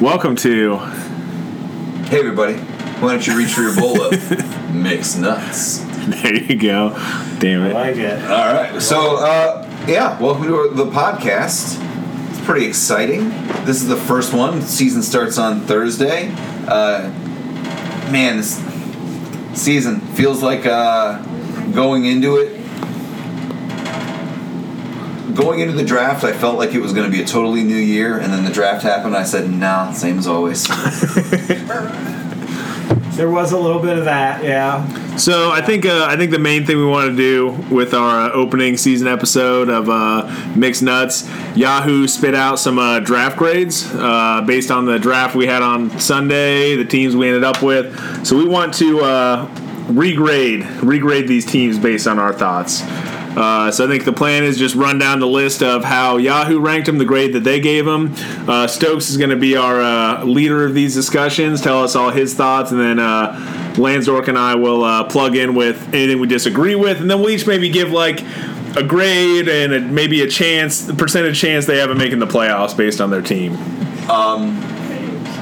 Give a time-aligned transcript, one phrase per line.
[0.00, 0.76] Welcome to.
[0.76, 2.58] Hey everybody,
[3.00, 5.78] why don't you reach for your bowl of mixed nuts?
[5.78, 6.90] There you go.
[7.38, 7.74] Damn it.
[7.74, 7.96] I it.
[7.96, 8.22] like it.
[8.30, 11.82] All right, so uh, yeah, welcome to the podcast.
[12.28, 13.30] It's pretty exciting.
[13.64, 14.60] This is the first one.
[14.60, 16.30] Season starts on Thursday.
[16.68, 17.08] Uh,
[18.12, 18.56] man, this
[19.54, 21.22] season feels like uh,
[21.72, 22.60] going into it.
[25.36, 27.76] Going into the draft, I felt like it was going to be a totally new
[27.76, 29.14] year, and then the draft happened.
[29.16, 30.66] I said, "Nah, same as always."
[33.16, 35.16] There was a little bit of that, yeah.
[35.16, 38.30] So I think uh, I think the main thing we want to do with our
[38.30, 43.90] uh, opening season episode of uh, Mixed Nuts, Yahoo spit out some uh, draft grades
[43.94, 48.26] uh, based on the draft we had on Sunday, the teams we ended up with.
[48.26, 49.46] So we want to uh,
[49.86, 52.82] regrade regrade these teams based on our thoughts.
[53.36, 56.58] Uh, so I think the plan is just run down the list of how Yahoo
[56.58, 58.14] ranked them, the grade that they gave them.
[58.48, 62.10] Uh, Stokes is going to be our uh, leader of these discussions, tell us all
[62.10, 66.74] his thoughts, and then uh, and I will uh, plug in with anything we disagree
[66.74, 68.22] with, and then we'll each maybe give like
[68.74, 72.74] a grade and a, maybe a chance, percentage chance they have of making the playoffs
[72.74, 73.52] based on their team.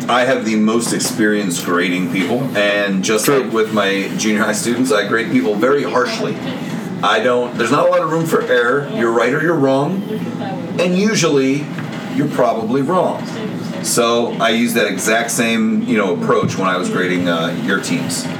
[0.06, 4.92] I have the most experience grading people, and just like with my junior high students,
[4.92, 6.34] I grade people very harshly.
[7.04, 7.56] I don't.
[7.58, 8.88] There's not a lot of room for error.
[8.88, 10.02] You're right or you're wrong,
[10.80, 11.66] and usually
[12.14, 13.24] you're probably wrong.
[13.84, 17.80] So I use that exact same you know approach when I was grading uh, your
[17.80, 18.24] teams.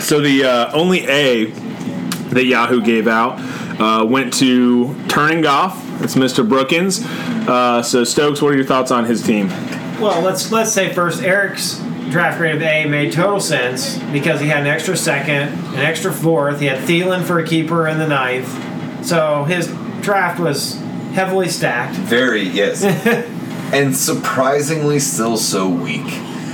[0.00, 1.46] So the uh, only A
[2.30, 3.40] that Yahoo gave out
[3.80, 5.76] uh, went to Turning Goff.
[6.00, 6.48] It's Mr.
[6.48, 7.04] Brookins.
[7.04, 9.48] Uh, so Stokes, what are your thoughts on his team?
[10.00, 14.48] Well, let's let's say first Eric's draft grade of A made total sense because he
[14.48, 16.60] had an extra second, an extra fourth.
[16.60, 19.68] He had Thielen for a keeper in the ninth, so his
[20.00, 20.76] draft was
[21.14, 21.96] heavily stacked.
[21.96, 22.82] Very yes,
[23.72, 26.06] and surprisingly still so weak.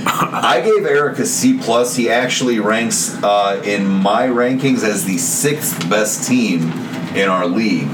[0.03, 1.95] I gave Eric a C plus.
[1.95, 6.71] He actually ranks uh, in my rankings as the sixth best team
[7.15, 7.87] in our league.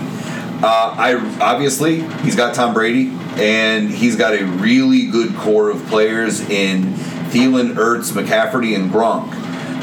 [0.64, 5.86] Uh, I obviously he's got Tom Brady, and he's got a really good core of
[5.88, 6.94] players in
[7.30, 9.32] Thielen, Ertz, McCafferty, and Gronk.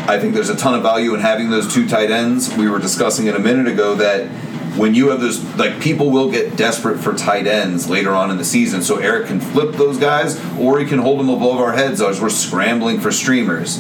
[0.07, 2.55] I think there's a ton of value in having those two tight ends.
[2.57, 4.29] We were discussing it a minute ago that
[4.77, 8.37] when you have those, like people will get desperate for tight ends later on in
[8.37, 8.83] the season.
[8.83, 12.21] So Eric can flip those guys, or he can hold them above our heads as
[12.21, 13.79] we're scrambling for streamers.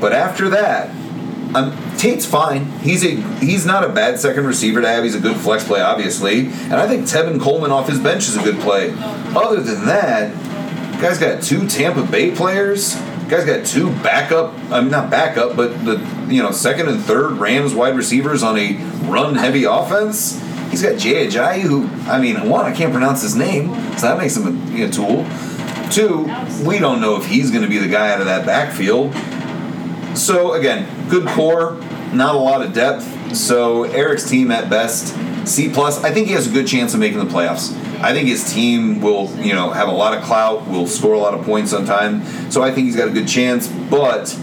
[0.00, 0.90] But after that,
[1.54, 2.66] um, Tate's fine.
[2.80, 5.02] He's a he's not a bad second receiver to have.
[5.02, 8.36] He's a good flex play, obviously, and I think Tevin Coleman off his bench is
[8.36, 8.94] a good play.
[9.34, 10.32] Other than that,
[11.00, 12.94] guy's got two Tampa Bay players.
[13.28, 14.54] Guy's got two backup.
[14.70, 15.96] I mean, not backup, but the
[16.28, 18.74] you know second and third Rams wide receivers on a
[19.08, 20.42] run heavy offense.
[20.70, 24.18] He's got Jay Ajayi, who I mean, one I can't pronounce his name, so that
[24.18, 25.26] makes him a tool.
[25.90, 26.24] Two,
[26.66, 29.14] we don't know if he's going to be the guy out of that backfield.
[30.16, 31.74] So again, good core,
[32.12, 33.34] not a lot of depth.
[33.34, 35.16] So Eric's team at best
[35.46, 36.02] C plus.
[36.04, 37.72] I think he has a good chance of making the playoffs.
[38.00, 41.18] I think his team will, you know, have a lot of clout, will score a
[41.18, 42.24] lot of points on time.
[42.50, 43.66] So I think he's got a good chance.
[43.66, 44.36] But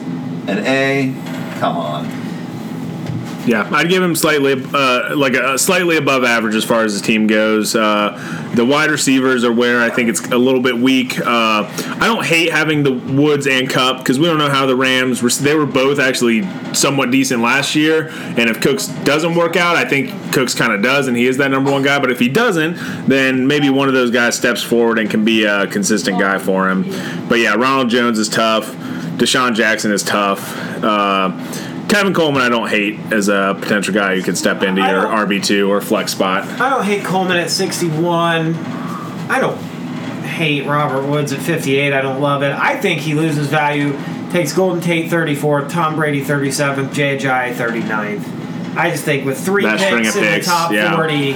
[0.48, 1.14] an A,
[1.60, 2.25] come on.
[3.46, 7.02] Yeah, I'd give him slightly uh, like a, slightly above average as far as his
[7.02, 7.76] team goes.
[7.76, 11.20] Uh, the wide receivers are where I think it's a little bit weak.
[11.20, 11.70] Uh,
[12.00, 15.22] I don't hate having the Woods and Kupp because we don't know how the Rams
[15.22, 15.30] were.
[15.30, 19.86] They were both actually somewhat decent last year, and if Cooks doesn't work out, I
[19.86, 22.00] think Cooks kind of does, and he is that number one guy.
[22.00, 22.76] But if he doesn't,
[23.08, 26.68] then maybe one of those guys steps forward and can be a consistent guy for
[26.70, 26.84] him.
[27.28, 28.74] But yeah, Ronald Jones is tough.
[29.18, 30.58] DeSean Jackson is tough.
[30.84, 31.32] Uh,
[31.88, 35.44] Tevin Coleman, I don't hate as a potential guy who could step into your RB
[35.44, 36.46] two or flex spot.
[36.60, 38.56] I don't hate Coleman at 61.
[38.56, 39.58] I don't
[40.26, 41.94] hate Robert Woods at 58.
[41.94, 42.52] I don't love it.
[42.52, 43.98] I think he loses value.
[44.32, 48.76] Takes Golden Tate 34th, Tom Brady 37th, Jay Ajayi 39th.
[48.76, 49.84] I just think with three picks
[50.16, 50.94] in picks, the top yeah.
[50.96, 51.32] 40,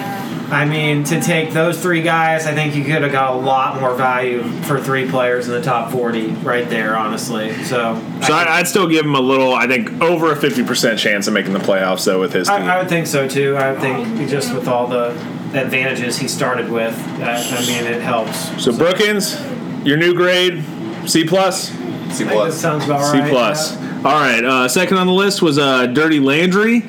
[0.52, 3.80] I mean, to take those three guys, I think you could have got a lot
[3.80, 7.54] more value for three players in the top 40 right there, honestly.
[7.66, 9.54] So, So I, I, I'd still give him a little.
[9.54, 12.64] I think over a fifty percent chance of making the playoffs though with his team.
[12.64, 13.56] I, I would think so too.
[13.56, 15.12] I would think just with all the
[15.54, 18.64] advantages he started with, that, I mean, it helps.
[18.64, 19.40] so Brookins,
[19.86, 20.64] your new grade,
[21.08, 21.70] C plus.
[21.70, 22.60] C I think that plus.
[22.60, 23.30] sounds about C right.
[23.32, 23.76] plus.
[23.76, 23.90] yeah.
[23.98, 24.44] All right.
[24.44, 26.84] Uh, second on the list was uh, Dirty Landry,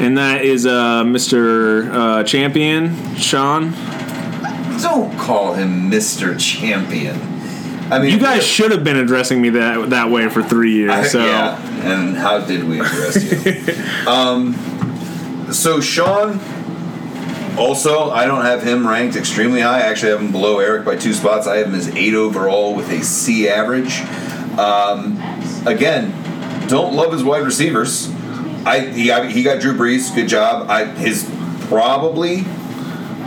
[0.00, 1.90] and that is uh, Mr.
[1.92, 3.72] Uh, Champion Sean.
[4.82, 6.38] Don't call him Mr.
[6.38, 7.18] Champion.
[7.90, 10.90] I mean, You guys should have been addressing me that that way for three years.
[10.90, 13.16] I- so yeah, and how did we address
[13.46, 13.74] you?
[14.10, 14.54] um,
[15.52, 16.40] so Sean,
[17.56, 19.78] Also, I don't have him ranked extremely high.
[19.78, 21.46] I actually have him below Eric by two spots.
[21.46, 24.00] I have him as eight overall with a C average.
[24.58, 25.16] Um,
[25.66, 26.12] again,
[26.68, 28.10] don't love his wide receivers.
[28.66, 30.12] I he got, he got Drew Brees.
[30.12, 30.68] Good job.
[30.68, 31.24] I his
[31.68, 32.44] probably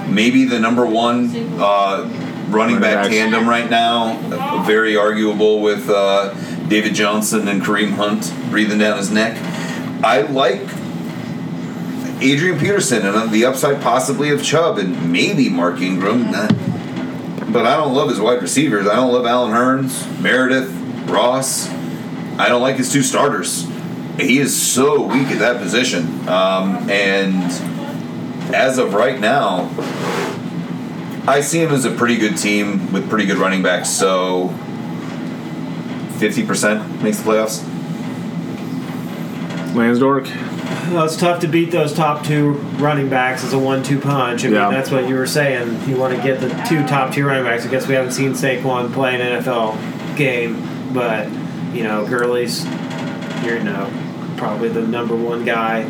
[0.08, 2.10] maybe the number one uh,
[2.50, 3.08] running back backs.
[3.08, 4.64] tandem right now.
[4.66, 6.34] Very arguable with uh,
[6.68, 9.38] David Johnson and Kareem Hunt breathing down his neck.
[10.04, 10.62] I like
[12.22, 16.32] Adrian Peterson and on the upside possibly of Chubb and maybe Mark Ingram.
[17.52, 18.88] But I don't love his wide receivers.
[18.88, 20.70] I don't love Allen Hurns, Meredith,
[21.10, 21.70] Ross.
[22.38, 23.69] I don't like his two starters.
[24.20, 26.28] He is so weak at that position.
[26.28, 27.44] Um, and
[28.54, 29.70] as of right now,
[31.28, 33.90] I see him as a pretty good team with pretty good running backs.
[33.90, 34.50] So
[36.20, 37.64] 50% makes the playoffs.
[39.74, 40.28] Lansdork.
[40.92, 44.44] Well, it's tough to beat those top two running backs as a one-two punch.
[44.44, 44.70] I mean, Yeah.
[44.72, 45.88] that's what you were saying.
[45.88, 47.66] You want to get the two top two running backs.
[47.66, 49.78] I guess we haven't seen Saquon play an NFL
[50.18, 51.28] game, but
[51.74, 52.66] you know, Gurley's,
[53.46, 53.88] you know,
[54.40, 55.84] probably the number one guy.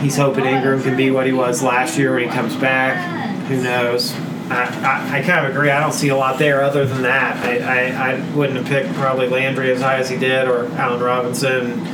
[0.00, 3.46] He's hoping Ingram can be what he was last year when he comes back.
[3.46, 4.12] Who knows?
[4.50, 5.70] I, I, I kind of agree.
[5.70, 7.36] I don't see a lot there other than that.
[7.44, 11.00] I, I, I wouldn't have picked probably Landry as high as he did or Allen
[11.00, 11.84] Robinson.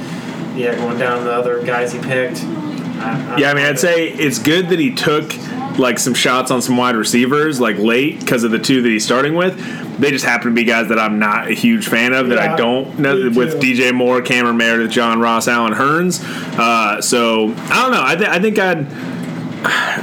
[0.57, 2.43] Yeah, going down the other guys he picked.
[2.43, 5.33] I, Yeah, I mean, I'd say it's good that he took
[5.79, 9.05] like some shots on some wide receivers like late because of the two that he's
[9.05, 9.59] starting with.
[9.99, 12.57] They just happen to be guys that I'm not a huge fan of that I
[12.57, 13.61] don't know with.
[13.61, 16.23] DJ Moore, Cameron Meredith, John Ross, Allen Hurns.
[16.59, 18.03] Uh, so I don't know.
[18.05, 18.87] I, th- I think I'd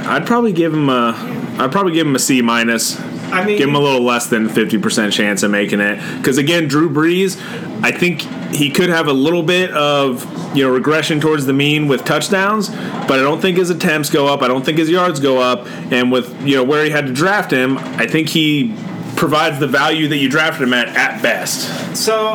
[0.06, 1.14] I'd probably give him a
[1.58, 2.98] I'd probably give him a C minus.
[3.32, 5.96] I mean, Give him a little less than 50% chance of making it.
[6.18, 7.40] Because again, Drew Brees,
[7.82, 10.24] I think he could have a little bit of
[10.56, 14.26] you know regression towards the mean with touchdowns, but I don't think his attempts go
[14.26, 14.42] up.
[14.42, 15.66] I don't think his yards go up.
[15.90, 18.76] And with you know where he had to draft him, I think he
[19.16, 21.96] provides the value that you drafted him at at best.
[21.96, 22.34] So,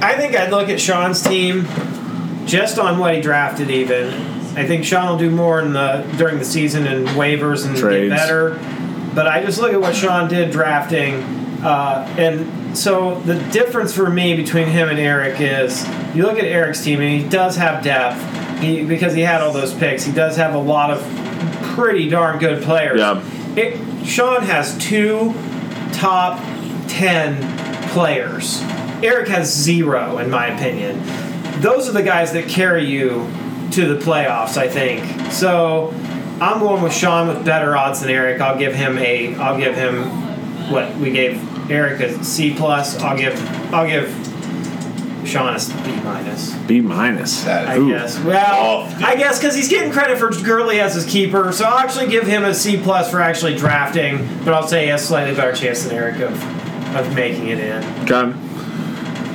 [0.00, 1.66] I think I'd look at Sean's team
[2.46, 3.70] just on what he drafted.
[3.70, 4.12] Even
[4.56, 8.10] I think Sean will do more in the during the season and waivers and Trades.
[8.10, 8.58] get better.
[9.14, 11.22] But I just look at what Sean did drafting,
[11.64, 16.44] uh, and so the difference for me between him and Eric is you look at
[16.44, 18.22] Eric's team and he does have depth.
[18.60, 21.02] He, because he had all those picks, he does have a lot of
[21.74, 23.00] pretty darn good players.
[23.00, 23.22] Yeah.
[23.56, 25.34] It, Sean has two
[25.92, 26.38] top
[26.88, 28.62] 10 players.
[29.02, 31.02] Eric has zero, in my opinion.
[31.60, 33.28] Those are the guys that carry you
[33.72, 35.32] to the playoffs, I think.
[35.32, 35.90] So
[36.40, 38.40] I'm going with Sean with better odds than Eric.
[38.40, 39.34] I'll give him a.
[39.36, 42.98] I'll give him what we gave Eric a C plus.
[43.00, 43.34] I'll give.
[43.74, 44.08] I'll give
[45.26, 46.54] Sean a B minus.
[46.68, 47.42] B minus.
[47.44, 47.88] That- I Ooh.
[47.90, 48.18] guess.
[48.20, 49.04] Well, Oh.
[49.04, 52.26] I guess because he's getting credit for Gurley as his keeper, so I'll actually give
[52.26, 54.28] him a C plus for actually drafting.
[54.44, 57.82] But I'll say he has slightly better chance than Eric of, of making it in.
[58.04, 58.38] Okay.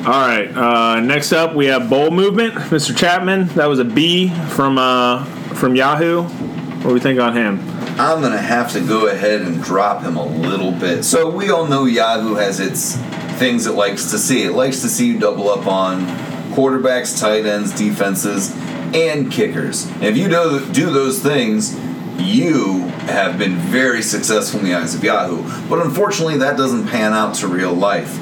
[0.05, 0.47] All right.
[0.55, 2.55] Uh, next up, we have bowl movement.
[2.55, 2.95] Mr.
[2.97, 3.47] Chapman.
[3.49, 5.25] That was a B from uh,
[5.55, 6.23] from Yahoo.
[6.23, 7.59] What do we think on him?
[8.01, 11.03] I'm gonna have to go ahead and drop him a little bit.
[11.03, 12.95] So we all know Yahoo has its
[13.37, 14.41] things it likes to see.
[14.41, 16.07] It likes to see you double up on
[16.55, 18.55] quarterbacks, tight ends, defenses,
[18.95, 19.85] and kickers.
[20.01, 21.77] If you do, do those things,
[22.17, 25.43] you have been very successful in the eyes of Yahoo.
[25.69, 28.17] But unfortunately, that doesn't pan out to real life.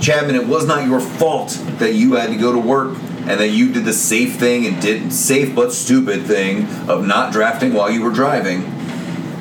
[0.00, 3.50] Chapman, it was not your fault that you had to go to work and that
[3.50, 7.92] you did the safe thing and did safe but stupid thing of not drafting while
[7.92, 8.73] you were driving.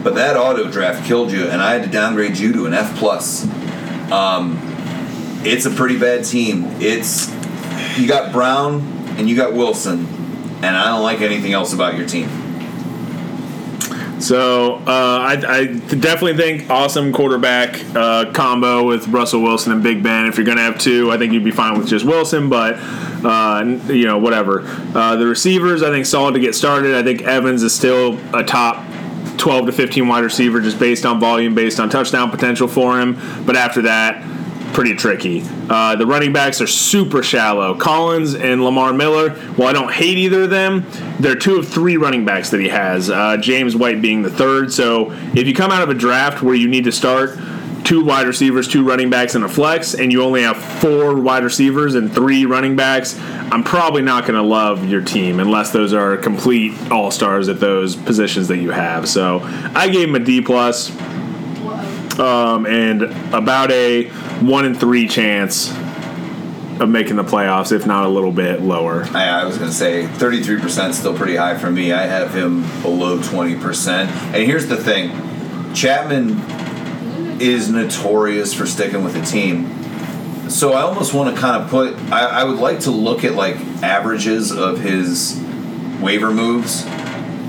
[0.03, 2.97] But that auto draft killed you, and I had to downgrade you to an F
[2.97, 3.45] plus.
[4.11, 4.59] Um,
[5.45, 6.65] it's a pretty bad team.
[6.79, 7.31] It's
[7.97, 8.81] you got Brown
[9.17, 10.05] and you got Wilson,
[10.57, 12.29] and I don't like anything else about your team.
[14.19, 20.01] So uh, I, I definitely think awesome quarterback uh, combo with Russell Wilson and Big
[20.01, 20.27] Ben.
[20.27, 22.75] If you're going to have two, I think you'd be fine with just Wilson, but
[23.25, 24.63] uh, you know whatever.
[24.95, 26.95] Uh, the receivers, I think solid to get started.
[26.95, 28.85] I think Evans is still a top
[29.37, 33.17] 12 to 15 wide receiver just based on volume, based on touchdown potential for him.
[33.45, 34.23] But after that,
[34.73, 35.43] pretty tricky.
[35.69, 37.75] Uh, the running backs are super shallow.
[37.75, 40.85] Collins and Lamar Miller, while I don't hate either of them,
[41.19, 44.73] they're two of three running backs that he has, uh, James White being the third.
[44.73, 47.37] So if you come out of a draft where you need to start
[47.83, 51.43] two wide receivers, two running backs, and a flex, and you only have four wide
[51.43, 55.93] receivers and three running backs, I'm probably not going to love your team unless those
[55.93, 59.07] are complete all stars at those positions that you have.
[59.07, 59.41] So
[59.75, 60.89] I gave him a D plus
[62.19, 64.09] um, and about a
[64.39, 65.71] one in three chance
[66.79, 69.03] of making the playoffs, if not a little bit lower.
[69.11, 71.91] I, I was going to say 33% is still pretty high for me.
[71.91, 73.89] I have him below 20%.
[73.89, 75.11] And here's the thing
[75.75, 76.39] Chapman
[77.43, 80.49] is notorious for sticking with the team.
[80.49, 83.33] So I almost want to kind of put, I, I would like to look at
[83.33, 85.39] like averages of his
[86.01, 86.85] waiver moves.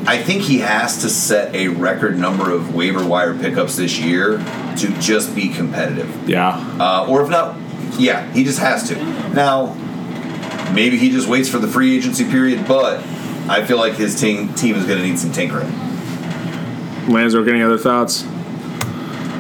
[0.07, 4.39] I think he has to set a record number of waiver wire pickups this year
[4.79, 6.29] to just be competitive.
[6.29, 6.57] Yeah.
[6.79, 7.57] Uh, or if not,
[7.99, 8.97] yeah, he just has to.
[9.33, 9.75] Now,
[10.75, 12.99] maybe he just waits for the free agency period, but
[13.49, 15.69] I feel like his team team is going to need some tinkering.
[17.07, 18.27] Lanzo, any other thoughts?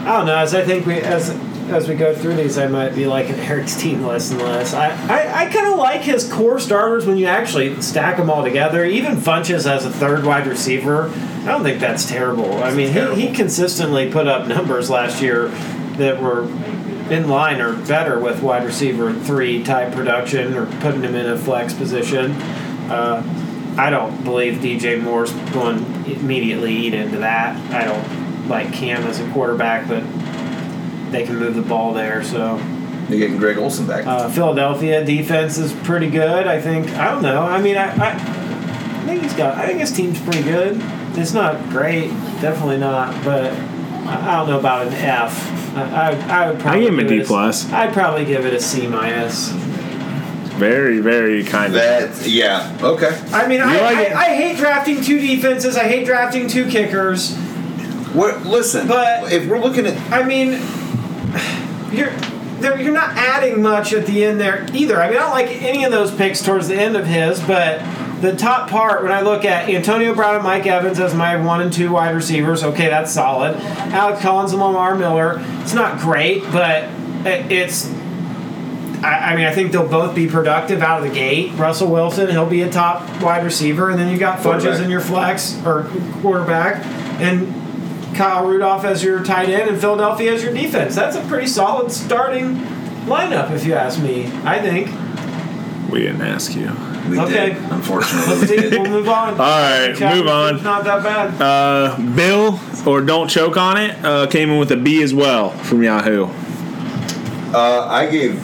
[0.04, 0.36] I don't know.
[0.36, 1.30] As I think we as
[1.70, 4.74] as we go through these, I might be liking Eric's team less and less.
[4.74, 8.42] I I, I kind of like his core starters when you actually stack them all
[8.44, 8.84] together.
[8.84, 12.62] Even Funchess as a third wide receiver, I don't think that's terrible.
[12.62, 15.48] I mean, he, he consistently put up numbers last year
[15.96, 16.42] that were
[17.10, 21.38] in line or better with wide receiver three type production or putting him in a
[21.38, 22.32] flex position.
[22.90, 23.22] Uh,
[23.78, 27.56] I don't believe DJ Moore's going immediately eat into that.
[27.72, 30.02] I don't like Cam as a quarterback, but
[31.10, 32.22] they can move the ball there.
[32.24, 32.56] So
[33.08, 34.06] You're getting Greg Olsen back.
[34.06, 36.46] uh, Philadelphia defense is pretty good.
[36.46, 36.88] I think.
[36.90, 37.42] I don't know.
[37.42, 39.56] I mean, I, I, I think he's got.
[39.58, 40.80] I think his team's pretty good.
[41.16, 42.08] It's not great,
[42.40, 43.22] definitely not.
[43.24, 45.76] But I, I don't know about an F.
[45.76, 47.70] I, I, I would probably I give him a give D it plus.
[47.72, 49.50] I'd probably give it a C minus.
[50.54, 51.80] Very, very kind of.
[51.80, 53.20] that yeah okay.
[53.32, 54.26] I mean, I, like I.
[54.26, 55.76] I hate drafting two defenses.
[55.76, 57.36] I hate drafting two kickers.
[58.14, 58.46] What?
[58.46, 60.60] Listen, But- if we're looking at I mean,
[61.92, 62.10] you're
[62.60, 65.00] there, you're not adding much at the end there either.
[65.02, 67.82] I mean, I don't like any of those picks towards the end of his, but
[68.22, 71.60] the top part when I look at Antonio Brown and Mike Evans as my one
[71.60, 73.56] and two wide receivers, okay, that's solid.
[73.92, 76.84] Alex Collins and Lamar Miller, it's not great, but
[77.24, 77.90] it- it's.
[79.02, 81.52] I I mean, I think they'll both be productive out of the gate.
[81.56, 84.80] Russell Wilson, he'll be a top wide receiver, and then you got Quarterback.
[84.80, 85.84] in your flex or
[86.22, 86.82] quarterback,
[87.20, 87.52] and
[88.14, 90.94] Kyle Rudolph as your tight end and Philadelphia as your defense.
[90.94, 92.56] That's a pretty solid starting
[93.06, 94.26] lineup, if you ask me.
[94.44, 94.88] I think.
[95.90, 96.70] We didn't ask you.
[97.10, 97.50] we Okay.
[97.50, 98.56] did, unfortunately, Let's we see.
[98.70, 98.72] did.
[98.72, 99.30] We'll move on.
[99.32, 100.62] All right, Chapman's move on.
[100.62, 101.40] Not that bad.
[101.40, 105.50] Uh, Bill or don't choke on it uh, came in with a B as well
[105.50, 106.24] from Yahoo.
[107.54, 108.34] Uh, I gave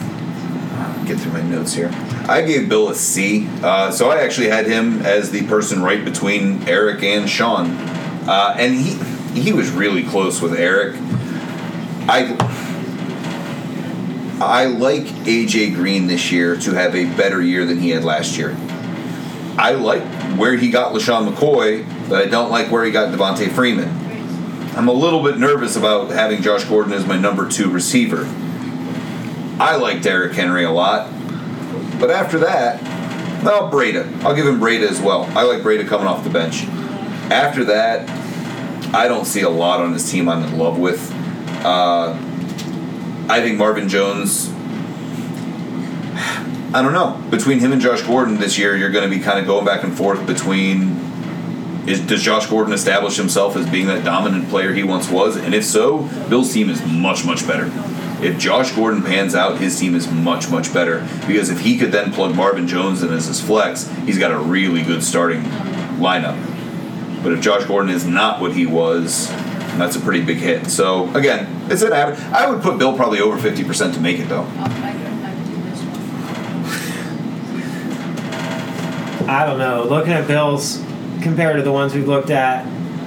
[1.05, 1.89] get through my notes here.
[2.29, 3.49] I gave Bill a C.
[3.61, 7.71] Uh, so I actually had him as the person right between Eric and Sean,
[8.29, 8.91] uh, and he
[9.33, 10.95] he was really close with Eric.
[12.07, 12.35] I
[14.41, 18.37] I like AJ Green this year to have a better year than he had last
[18.37, 18.55] year.
[19.57, 20.03] I like
[20.37, 23.89] where he got LeSean McCoy, but I don't like where he got Devonta Freeman.
[24.75, 28.23] I'm a little bit nervous about having Josh Gordon as my number two receiver.
[29.59, 31.11] I like Derrick Henry a lot.
[31.99, 32.81] But after that,
[33.43, 34.23] well, Breida.
[34.23, 35.25] I'll give him Breida as well.
[35.37, 36.63] I like Breida coming off the bench.
[37.31, 38.09] After that,
[38.93, 41.11] I don't see a lot on his team I'm in love with.
[41.63, 42.17] Uh,
[43.29, 44.49] I think Marvin Jones.
[46.73, 47.21] I don't know.
[47.29, 49.83] Between him and Josh Gordon this year, you're going to be kind of going back
[49.83, 51.01] and forth between
[51.87, 55.35] is, does Josh Gordon establish himself as being that dominant player he once was?
[55.35, 57.71] And if so, Bill's team is much, much better.
[58.23, 61.07] If Josh Gordon pans out, his team is much, much better.
[61.25, 64.37] Because if he could then plug Marvin Jones in as his flex, he's got a
[64.37, 65.41] really good starting
[65.97, 66.50] lineup.
[67.23, 69.27] But if Josh Gordon is not what he was,
[69.77, 70.67] that's a pretty big hit.
[70.67, 72.19] So, again, it's an average.
[72.31, 74.47] I would put Bill probably over 50% to make it, though.
[79.27, 79.85] I don't know.
[79.87, 80.83] Looking at Bills
[81.21, 82.65] compared to the ones we've looked at,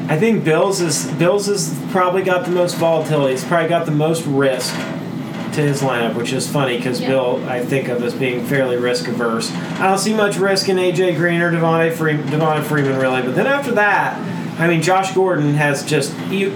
[0.08, 3.34] I think Bills is Bills has probably got the most volatility.
[3.34, 4.74] It's probably got the most risk
[5.54, 7.08] to his lineup, which is funny because Yeah.
[7.08, 9.52] Bill I think of as being fairly risk averse.
[9.80, 13.34] I don't see much risk in AJ Green or Devonta Freeman, Devonta Freeman really, but
[13.34, 14.18] then after that,
[14.58, 16.52] I mean Josh Gordon has just he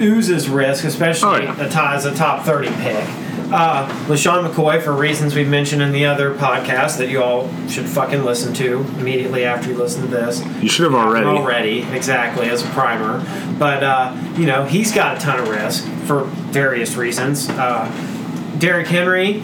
[0.00, 1.66] oozes risk, especially Oh, yeah.
[1.66, 3.04] a as a top thirty pick.
[3.52, 7.86] Uh, LeSean McCoy, for reasons we've mentioned in the other podcast that you all should
[7.88, 10.42] fucking listen to immediately after you listen to this.
[10.60, 11.26] You should have already.
[11.26, 13.24] Already, exactly, as a primer.
[13.56, 17.48] But, uh, you know, he's got a ton of risk for various reasons.
[17.48, 17.88] Uh,
[18.58, 19.42] Derrick Henry,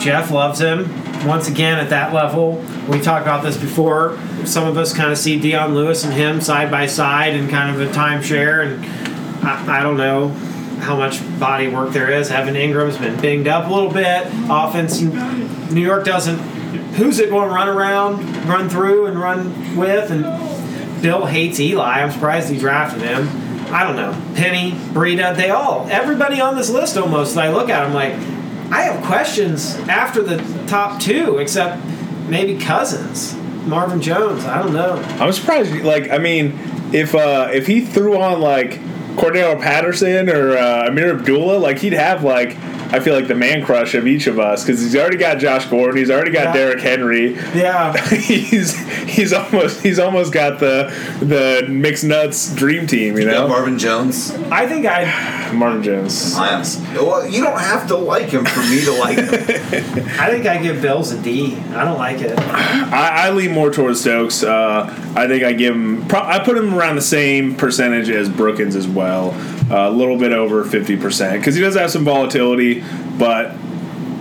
[0.00, 0.88] Jeff loves him.
[1.26, 4.18] Once again, at that level, we talked about this before.
[4.46, 7.74] Some of us kind of see Dion Lewis and him side by side in kind
[7.74, 8.84] of a timeshare, and
[9.44, 10.28] I, I don't know
[10.80, 12.30] how much body work there is.
[12.30, 14.26] Evan Engram's been binged up a little bit.
[14.48, 16.38] Offense, New York doesn't.
[16.94, 20.10] Who's it going to run around, run through, and run with?
[20.10, 22.00] And Bill hates Eli.
[22.00, 23.28] I'm surprised he drafted him.
[23.72, 24.12] I don't know.
[24.34, 27.36] Penny, Breida, they all, everybody on this list almost.
[27.36, 28.12] I look at them like
[28.72, 31.84] I have questions after the top two, except
[32.28, 33.34] maybe Cousins,
[33.66, 34.44] Marvin Jones.
[34.44, 34.94] I don't know.
[35.18, 35.72] I'm surprised.
[35.84, 36.58] Like, I mean,
[36.92, 38.72] if uh, if he threw on like
[39.16, 42.56] Cordell Patterson or uh, Ameer Abdullah, like he'd have like
[42.92, 45.66] I feel like the man crush of each of us because he's already got Josh
[45.66, 46.52] Gordon, he's already got Yeah.
[46.52, 47.34] Derrick Henry.
[47.54, 47.96] Yeah.
[48.16, 48.76] he's
[49.08, 53.48] he's almost he's almost got the the mixed nuts dream team, you You got know.
[53.48, 54.32] Marvin Jones.
[54.50, 56.34] I think I Marvin Jones.
[56.36, 56.60] I,
[56.94, 59.28] well, you don't have to like him for me to like him.
[60.20, 61.56] I think I give Bills a D.
[61.74, 62.38] I don't like it.
[62.38, 64.42] I, I lean more towards Stokes.
[64.42, 66.06] Uh, I think I give him.
[66.08, 69.30] Pro- I put him around the same percentage as Brookins as well,
[69.70, 72.84] a little bit over fifty percent because he does have some volatility,
[73.18, 73.54] but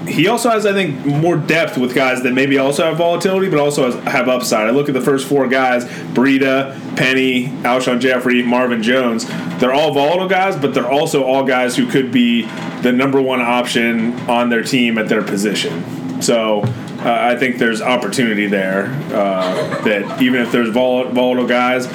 [0.08, 3.60] he also has, I think, more depth with guys that maybe also have volatility, but
[3.60, 4.68] also has, have upside.
[4.68, 9.26] I look at the first four guys: Breida, Penny, Alshon Jeffery, Marvin Jones.
[9.60, 12.44] They're all volatile guys, but they're also all guys who could be
[12.82, 16.22] the number one option on their team at their position.
[16.22, 16.64] So
[17.00, 18.88] uh, I think there's opportunity there.
[19.14, 21.86] Uh, that even if there's vol- volatile guys,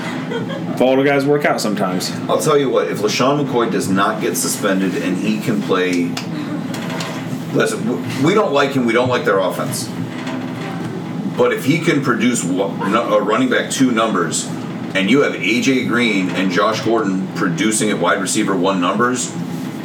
[0.79, 2.11] volatile guys work out sometimes.
[2.29, 6.13] I'll tell you what, if LeSean McCoy does not get suspended and he can play.
[7.53, 9.89] Listen, we don't like him, we don't like their offense.
[11.37, 14.47] But if he can produce a running back two numbers,
[14.95, 19.33] and you have AJ Green and Josh Gordon producing at wide receiver one numbers,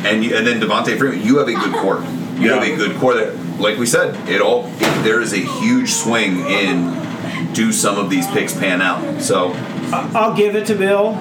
[0.06, 2.02] and you, and then Devonta Freeman, you have a good core.
[2.38, 5.38] You have a good core that, like we said, it all it, there is a
[5.40, 9.22] huge swing in do some of these picks pan out.
[9.22, 9.52] So
[9.92, 11.16] I'll give it to Bill.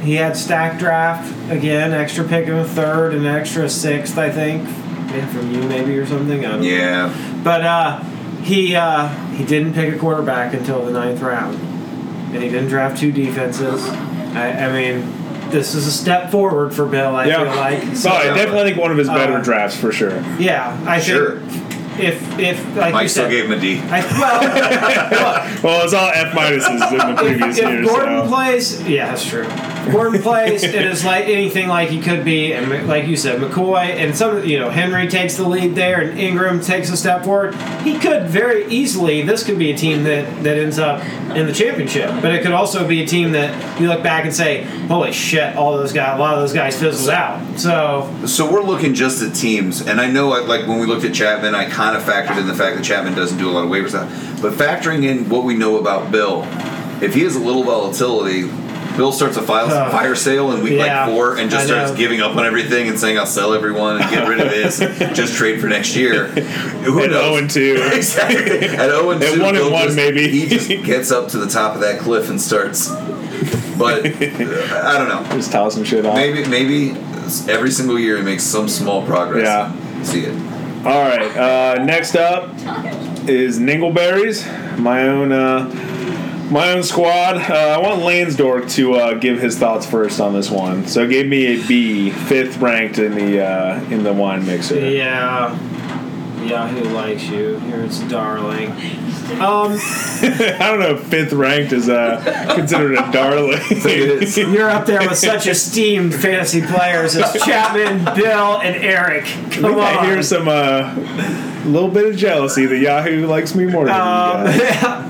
[0.00, 4.66] He had stack draft again, extra pick in the third and extra sixth, I think,
[5.30, 6.44] from you maybe or something.
[6.44, 6.66] I don't know.
[6.66, 8.00] yeah, But uh,
[8.42, 11.56] he uh, he didn't pick a quarterback until the ninth round,
[12.34, 13.86] and he didn't draft two defenses.
[13.86, 15.02] I, I mean,
[15.50, 17.14] this is a step forward for Bill.
[17.16, 17.96] I feel like.
[17.96, 20.20] So I definitely think one of his better Uh, drafts for sure.
[20.38, 21.38] Yeah, I Sure.
[21.40, 21.66] think
[21.98, 23.78] if if like Mike you still said, gave him a D.
[23.90, 24.40] I, well,
[25.52, 27.86] look, Well, it's all F minuses in the if, previous if years.
[27.86, 28.28] Gordon so.
[28.28, 29.44] plays, yeah, that's true.
[29.90, 33.86] Gordon plays, it is like anything like he could be, and like you said, McCoy
[33.96, 37.54] and some, you know, Henry takes the lead there, and Ingram takes a step forward.
[37.82, 39.22] He could very easily.
[39.22, 41.02] This could be a team that that ends up
[41.36, 44.34] in the championship, but it could also be a team that you look back and
[44.34, 47.58] say, "Holy shit!" All those guys, a lot of those guys fizzled out.
[47.58, 51.14] So So we're looking just at teams, and I know, like when we looked at
[51.14, 53.70] Chapman, I kind of factored in the fact that Chapman doesn't do a lot of
[53.70, 54.10] waiver stuff.
[54.42, 56.46] But factoring in what we know about Bill,
[57.02, 58.50] if he has a little volatility,
[58.96, 61.66] Bill starts a file, Uh, fire sale in week yeah, like four and just I
[61.66, 61.96] starts know.
[61.96, 64.78] giving up on everything and saying, "I'll sell everyone and get rid of this,
[65.16, 66.26] just trade for next year."
[66.84, 67.22] Who At knows?
[67.24, 67.90] 0 and 2.
[67.94, 68.68] exactly.
[68.68, 70.28] At 0 and At 2, one and one, just- maybe.
[70.28, 72.88] He just gets up to the top of that cliff and starts.
[73.78, 74.10] But uh,
[74.84, 75.24] I don't know.
[75.36, 76.14] Just toss some shit off.
[76.14, 76.90] Maybe maybe
[77.50, 79.44] every single year he makes some small progress.
[79.44, 80.02] Yeah.
[80.02, 80.34] See it.
[80.84, 81.34] All right.
[81.36, 82.48] Uh, next up
[83.28, 85.68] is Ningleberries, my own uh,
[86.50, 87.36] my own squad.
[87.36, 90.86] Uh, I want Lansdorf to uh, give his thoughts first on this one.
[90.86, 94.78] So it gave me a B, fifth ranked in the uh, in the wine mixer.
[94.78, 95.52] yeah,
[96.44, 97.60] Yahoo likes you.
[97.68, 98.72] You're its darling.
[99.30, 99.78] Um.
[100.22, 103.60] I don't know if fifth ranked is uh, considered a darling.
[104.52, 109.24] You're up there with such esteemed fantasy players as Chapman, Bill, and Eric.
[109.52, 110.04] Come I on.
[110.04, 110.92] hear some uh,
[111.64, 115.06] little bit of jealousy that Yahoo likes me more than Um, you guys.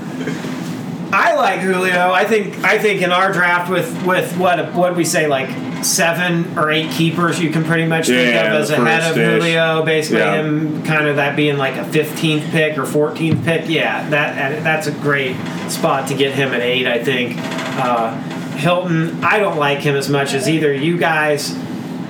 [1.13, 2.11] I like Julio.
[2.11, 5.49] I think I think in our draft with with what what we say like
[5.83, 9.41] seven or eight keepers you can pretty much think Yeah, of as ahead of first-ish.
[9.41, 9.83] Julio.
[9.83, 10.35] Basically, Yeah.
[10.41, 13.67] him kind of that being like a 15th pick or 14th pick.
[13.67, 15.35] Yeah, that that's a great
[15.69, 16.87] spot to get him at eight.
[16.87, 17.35] I think.
[17.39, 18.15] Uh,
[18.57, 21.57] Hilton, I don't like him as much as either you guys.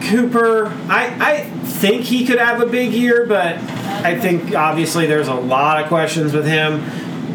[0.09, 5.27] Cooper, I, I think he could have a big year, but I think obviously there's
[5.29, 6.81] a lot of questions with him.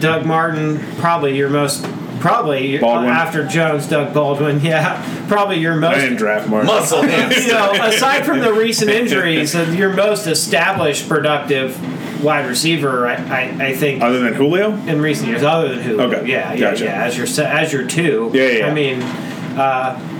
[0.00, 1.84] Doug Martin, probably your most,
[2.20, 3.10] probably uh, Baldwin.
[3.10, 6.00] after Jones, Doug Baldwin, yeah, probably your I most.
[6.00, 6.64] didn't draft Mark.
[6.66, 11.76] Muscle You know, aside from the recent injuries, uh, your most established, productive
[12.22, 14.72] wide receiver, I, I, I think Other than Julio?
[14.86, 16.06] in recent years, other than Julio.
[16.10, 16.84] Okay, Yeah, yeah, gotcha.
[16.84, 17.04] yeah.
[17.04, 18.30] As your as your two.
[18.32, 18.66] Yeah, yeah, yeah.
[18.66, 19.02] I mean,
[19.58, 20.12] uh,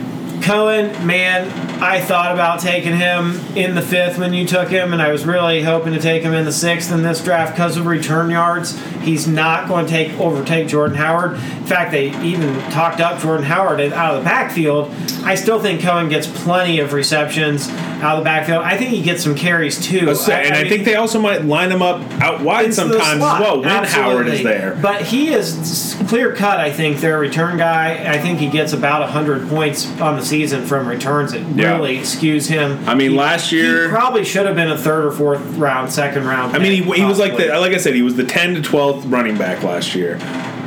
[0.47, 1.51] Cohen, man,
[1.83, 5.27] I thought about taking him in the fifth when you took him, and I was
[5.27, 8.81] really hoping to take him in the sixth in this draft because of return yards.
[9.01, 11.33] He's not going to take overtake Jordan Howard.
[11.33, 14.93] In fact, they even talked up Jordan Howard out of the backfield.
[15.25, 17.69] I still think Cohen gets plenty of receptions.
[17.97, 18.63] out of the backfield.
[18.63, 20.15] I think he gets some carries too.
[20.15, 23.41] Say- and I, mean, think they also might line him up out wide sometimes slot.
[23.41, 24.79] as well when Howard is there.
[24.81, 26.61] But he is clear cut.
[26.61, 28.05] I think their return guy.
[28.07, 31.33] I think he gets about hundred points on the season from returns.
[31.33, 31.77] It Yeah.
[31.77, 32.79] really skews him.
[32.87, 35.91] I mean, He- last year- he probably should have been a third or fourth round,
[35.91, 36.55] second round.
[36.55, 38.61] I mean, he, he was like the like I said, he was the 10 to
[38.61, 40.19] 12th running back last year,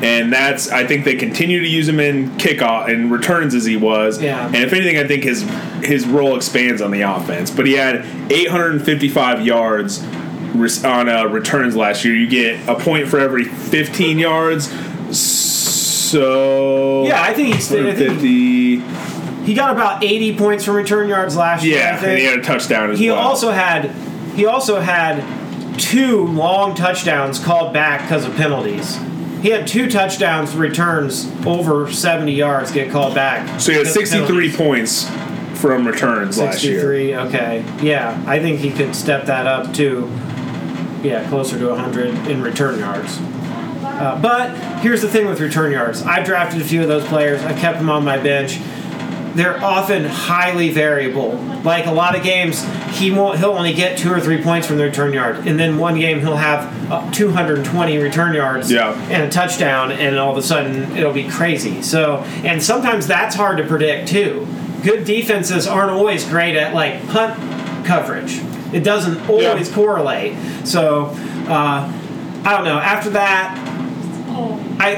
[0.02, 3.78] and that's I think they continue to use him in kickoff and returns as he
[3.78, 4.22] was.
[4.22, 4.46] Yeah.
[4.48, 5.46] And if anything, I think his
[5.84, 7.52] his role expands on the offense.
[7.52, 10.04] But he had 855 yards
[10.84, 12.16] on uh, returns last year.
[12.16, 14.70] You get a point for every 15 yards.
[15.12, 17.70] So Yeah, I think he's.
[17.70, 18.82] 50.
[19.50, 21.78] He got about eighty points from return yards last year.
[21.78, 23.18] Yeah, and he had a touchdown as He well.
[23.18, 23.90] also had
[24.36, 25.24] he also had
[25.80, 28.96] two long touchdowns called back because of penalties.
[29.42, 33.60] He had two touchdowns returns over 70 yards get called back.
[33.60, 35.10] so he had 63 points
[35.56, 36.76] from returns last year.
[36.82, 37.66] 63, okay.
[37.82, 40.08] Yeah, I think he could step that up to
[41.02, 43.18] yeah, closer to 100 in return yards.
[43.20, 46.04] Uh, but here's the thing with return yards.
[46.04, 47.42] I've drafted a few of those players.
[47.42, 48.60] I kept them on my bench.
[49.40, 51.32] They're often highly variable.
[51.64, 52.62] Like a lot of games,
[52.98, 53.40] he won't.
[53.40, 56.20] He'll only get two or three points from the return yard, and then one game
[56.20, 58.92] he'll have uh, 220 return yards Yeah.
[59.10, 61.82] and a touchdown, and all of a sudden it'll be crazy.
[61.82, 64.46] So, and sometimes that's hard to predict too.
[64.84, 67.36] Good defenses aren't always great at like punt
[67.86, 68.42] coverage.
[68.74, 69.74] It doesn't always Yeah.
[69.76, 70.34] correlate.
[70.66, 71.16] So,
[71.48, 71.90] uh,
[72.44, 72.78] I don't know.
[72.78, 73.58] After that,
[74.82, 74.96] I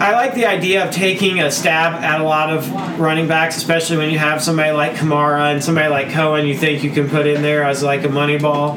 [0.00, 3.98] I like the idea of taking a stab at a lot of running backs, especially
[3.98, 6.46] when you have somebody like Kamara and somebody like Cohen.
[6.46, 8.76] You think you can put in there as like a money ball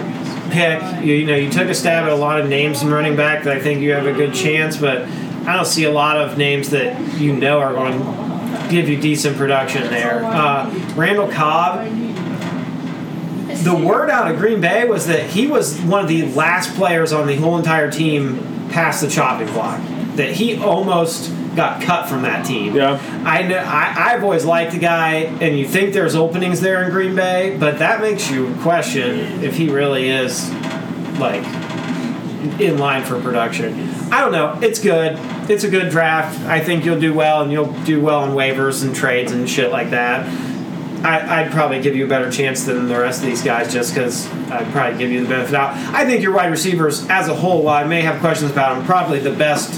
[0.51, 0.81] pick.
[1.01, 3.45] You, you know, you took a stab at a lot of names in running back
[3.45, 5.03] that I think you have a good chance, but
[5.47, 8.99] I don't see a lot of names that you know are going to give you
[8.99, 10.25] decent production there.
[10.25, 11.85] Uh, Randall Cobb,
[13.63, 17.13] the word out of Green Bay was that he was one of the last players
[17.13, 19.79] on the whole entire team past the chopping block.
[20.15, 22.75] That he almost got cut from that team.
[22.75, 22.99] Yeah.
[23.25, 23.57] I know.
[23.57, 27.57] I, I've always liked the guy, and you think there's openings there in Green Bay,
[27.59, 30.51] but that makes you question if he really is
[31.19, 31.43] like
[32.59, 33.89] in line for production.
[34.11, 34.59] I don't know.
[34.61, 35.17] It's good.
[35.49, 36.39] It's a good draft.
[36.41, 39.71] I think you'll do well, and you'll do well on waivers and trades and shit
[39.71, 40.27] like that.
[41.03, 43.93] I, I'd probably give you a better chance than the rest of these guys just
[43.93, 45.75] because I'd probably give you the benefit out.
[45.93, 48.85] I think your wide receivers as a whole, while I may have questions about them,
[48.85, 49.73] probably the best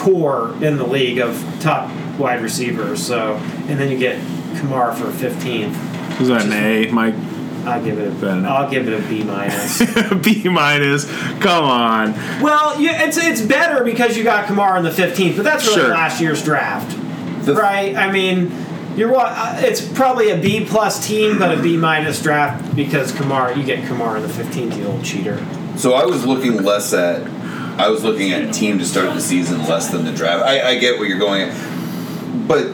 [0.00, 3.04] core in the league of top wide receivers.
[3.04, 3.34] So,
[3.68, 4.16] and then you get
[4.58, 6.20] Kamar for 15th.
[6.20, 7.14] Is that an A, Mike?
[7.66, 8.52] I'll give it a, Better not.
[8.64, 9.82] I'll give it a B minus.
[10.24, 11.04] B minus.
[11.40, 12.12] Come on.
[12.42, 15.80] well, yeah, it's it's better because you got Kamar in the 15th, but that's really
[15.82, 15.90] Sure.
[15.90, 16.96] last year's draft,
[17.44, 17.94] The- right?
[17.96, 18.50] I mean,
[18.96, 19.26] you're what?
[19.28, 23.62] uh, It's probably a B plus team, but a B minus draft because Kamar, you
[23.62, 25.36] get Kamar in the 15th, you old cheater.
[25.76, 27.22] So I was looking less at,
[27.80, 30.44] I was looking at a team to start the season less than the draft.
[30.44, 32.66] I, I get what you're going at, but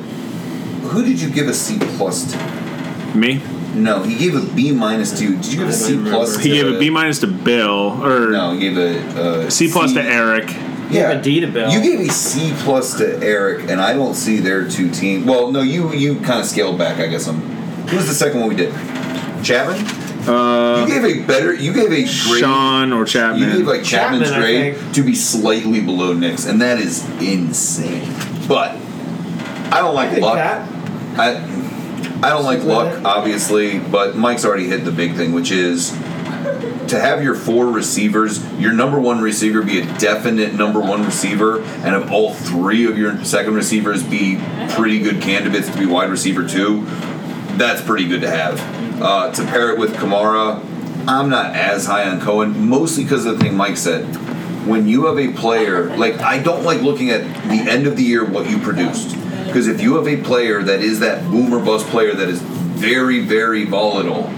[0.89, 3.17] who did you give a C plus to?
[3.17, 3.41] Me?
[3.75, 5.37] No, he gave a B minus to.
[5.37, 6.37] Did you give a C plus?
[6.39, 9.71] He to, gave a B minus to Bill, or No, he gave a, a C
[9.71, 10.49] plus to Eric.
[10.91, 11.71] Yeah, a D to Bill.
[11.71, 15.25] You gave a C plus to Eric, and I don't see their two teams.
[15.25, 16.99] Well, no, you you kind of scaled back.
[16.99, 17.29] I guess.
[17.29, 17.37] I'm.
[17.87, 18.73] Who was the second one we did?
[19.45, 20.06] Chapman.
[20.27, 21.55] Uh, you gave a better.
[21.55, 22.09] You gave a grade.
[22.09, 23.49] Sean or Chapman.
[23.49, 28.13] You gave like Chapman's Chapman, grade to be slightly below Nick's, and that is insane.
[28.49, 28.73] But
[29.73, 30.37] I don't like I luck.
[30.37, 30.69] that.
[31.19, 31.57] I
[32.23, 35.91] I don't like luck, obviously, but Mike's already hit the big thing, which is
[36.89, 41.61] to have your four receivers, your number one receiver be a definite number one receiver,
[41.61, 46.11] and have all three of your second receivers be pretty good candidates to be wide
[46.11, 46.87] receiver two.
[47.57, 48.61] That's pretty good to have.
[49.01, 50.63] Uh, to pair it with Kamara,
[51.09, 54.05] I'm not as high on Cohen, mostly because of the thing Mike said.
[54.67, 58.03] When you have a player, like, I don't like looking at the end of the
[58.03, 59.17] year what you produced.
[59.47, 63.21] Because if you have a player that is that boomer bust player that is very,
[63.21, 64.31] very volatile,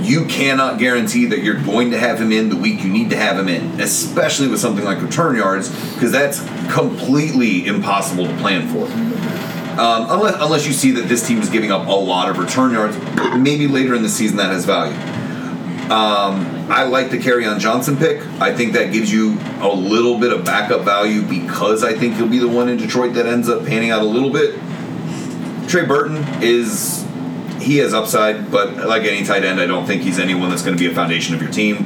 [0.00, 3.16] you cannot guarantee that you're going to have him in the week you need to
[3.16, 6.40] have him in, especially with something like return yards, because that's
[6.72, 8.88] completely impossible to plan for.
[9.78, 12.72] Um, unless, unless you see that this team is giving up a lot of return
[12.72, 12.96] yards,
[13.38, 14.96] maybe later in the season that has value.
[15.88, 18.20] Um, I like the Kerryon Johnson pick.
[18.40, 22.28] I think that gives you a little bit of backup value because I think he'll
[22.28, 24.54] be the one in Detroit that ends up panning out a little bit.
[25.68, 27.06] Trey Burton is
[27.60, 30.76] he has upside, but like any tight end, I don't think he's anyone that's going
[30.76, 31.84] to be a foundation of your team.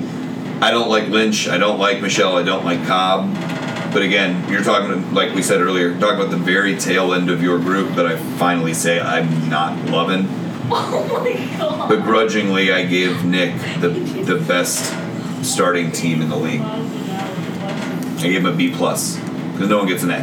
[0.63, 1.49] I don't like Lynch.
[1.49, 2.37] I don't like Michel.
[2.37, 3.35] I don't like Cobb.
[3.93, 7.43] But again, you're talking like we said earlier, talking about the very tail end of
[7.43, 10.29] your group that I finally say I'm not loving.
[10.75, 11.89] Oh my god.
[11.91, 14.95] begrudgingly, I gave Nick the the best
[15.45, 16.63] starting team in the league.
[16.63, 19.19] I gave him a B plus
[19.53, 20.21] because no one gets an A.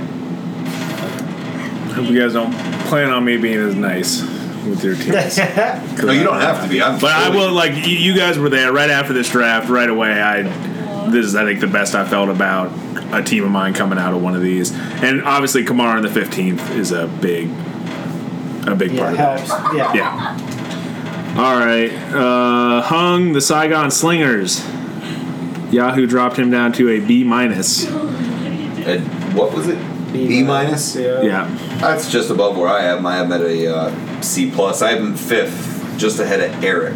[1.93, 2.53] Hope you guys don't
[2.87, 4.21] plan on me being as nice
[4.65, 5.37] with your teams.
[6.03, 6.81] No, you don't have to be.
[6.81, 9.69] I'm But I totally- will like you, you guys were there right after this draft.
[9.69, 10.43] Right away, I
[11.11, 12.71] this is I think the best I felt about
[13.11, 14.71] a team of mine coming out of one of these.
[15.01, 17.49] And obviously, Kamara in the fifteenth is a big,
[18.67, 19.73] a big Yeah, part of that.
[19.75, 19.93] Yeah.
[19.93, 21.35] Yeah.
[21.37, 24.59] All right, uh, Hung the Saigon Slingers.
[25.71, 27.85] Yahoo dropped him down to a B minus.
[27.87, 28.99] Uh,
[29.33, 29.77] what was it?
[30.11, 30.95] B minus.
[30.95, 31.21] Yeah.
[31.21, 33.05] Yeah, That's just above where I am.
[33.05, 34.81] I have him at a uh, C plus.
[34.81, 36.95] I am fifth, just ahead of Eric.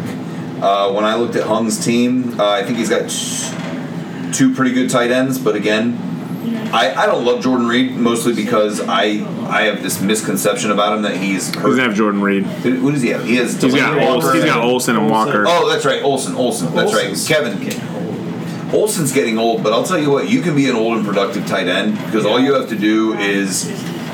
[0.60, 4.72] Uh, when I looked at Hung's team, uh, I think he's got t- two pretty
[4.74, 5.38] good tight ends.
[5.38, 5.96] But again,
[6.72, 11.02] I, I don't love Jordan Reed mostly because I I have this misconception about him
[11.02, 11.78] that he's he's gonna hurt.
[11.78, 12.44] have Jordan Reed.
[12.44, 13.24] Who does he have?
[13.24, 13.60] He has.
[13.60, 15.44] He's got Delanie Olsen, Walker he's got and- Olsen and Walker.
[15.46, 16.34] Oh, that's right, Olsen.
[16.34, 16.74] Olsen.
[16.74, 17.36] That's Olsen's right.
[17.58, 18.72] Kevin.
[18.74, 21.46] Olsen's getting old, but I'll tell you what, you can be an old and productive
[21.46, 23.64] tight end because all you have to do is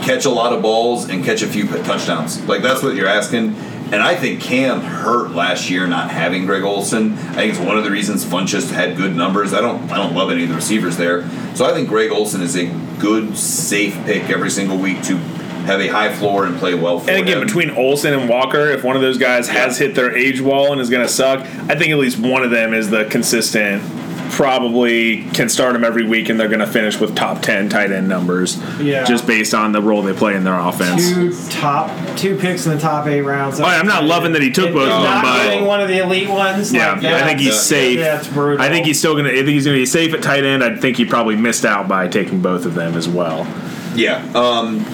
[0.03, 2.43] catch a lot of balls and catch a few touchdowns.
[2.47, 3.55] Like that's what you're asking.
[3.93, 7.15] And I think Cam hurt last year not having Greg Olsen.
[7.15, 9.53] I think it's one of the reasons Funchess had good numbers.
[9.53, 11.29] I don't I don't love any of the receivers there.
[11.57, 12.67] So I think Greg Olsen is a
[13.01, 17.11] good, safe pick every single week to have a high floor and play well for
[17.11, 17.47] And again, him.
[17.47, 20.81] between Olsen and Walker, if one of those guys has hit their age wall and
[20.81, 23.83] is going to suck, I think at least one of them is the consistent.
[24.31, 27.91] Probably can start them every week, and they're going to finish with top ten tight
[27.93, 28.57] end numbers.
[28.81, 29.05] Yeah.
[29.05, 31.13] just based on the role they play in their offense.
[31.13, 33.61] Two top, two picks in the top eight rounds.
[33.61, 35.89] Oh, I'm not loving that he took both of them, not but getting one of
[35.89, 36.73] the elite ones.
[36.73, 37.53] yeah, like I think he's Yeah.
[37.61, 37.99] safe.
[37.99, 38.65] Yeah, it's brutal.
[38.65, 39.31] I think he's still going to.
[39.33, 40.63] I think he's going to be safe at tight end.
[40.65, 43.47] I think he probably missed out by taking both of them as well.
[43.95, 44.25] Yeah.
[44.35, 44.85] Um,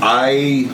[0.00, 0.70] I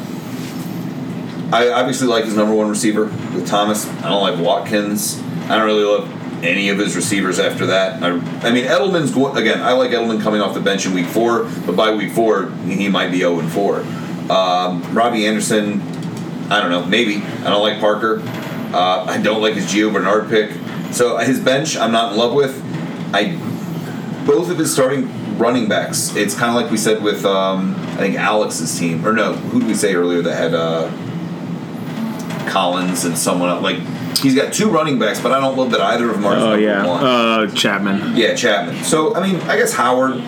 [1.52, 3.86] I obviously like his number one receiver with Thomas.
[4.02, 5.20] I don't like Watkins.
[5.48, 6.08] I don't really love
[6.42, 8.02] any of his receivers after that.
[8.02, 8.08] I,
[8.46, 9.60] I mean, Edelman's go- again.
[9.60, 12.88] I like Edelman coming off the bench in week four, but by week four he
[12.88, 13.80] might be zero and four.
[14.30, 15.80] Um, Robbie Anderson.
[16.50, 16.84] I don't know.
[16.84, 18.22] Maybe I don't like Parker.
[18.72, 20.52] Uh, I don't like his Gio Bernard pick.
[20.92, 22.60] So uh, his bench, I'm not in love with.
[23.14, 23.36] I
[24.26, 26.14] both of his starting running backs.
[26.14, 29.60] It's kind of like we said with um, I think Alex's team, or no, who
[29.60, 30.90] did we say earlier that had uh,
[32.50, 33.62] Collins and someone else?
[33.62, 33.78] Like
[34.18, 36.36] he's got two running backs, but I don't love that either of them are.
[36.36, 37.04] Oh yeah, one.
[37.04, 38.16] uh, Chapman.
[38.16, 38.82] yeah, Chapman.
[38.84, 40.20] So I mean, I guess Howard.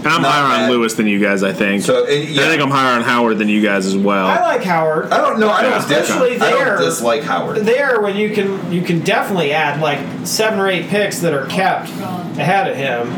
[0.00, 0.70] And I'm Not higher on.
[0.70, 1.42] Lewis than you guys.
[1.42, 1.82] I think.
[1.82, 4.26] So and, yeah, I think I'm higher on Howard than you guys as well.
[4.26, 5.12] I like Howard.
[5.12, 5.50] I don't know.
[5.50, 7.58] I don't, Especially dis- I don't dislike Howard.
[7.58, 11.44] there when you can you can definitely add like seven or eight picks that are
[11.48, 13.08] kept ahead of him.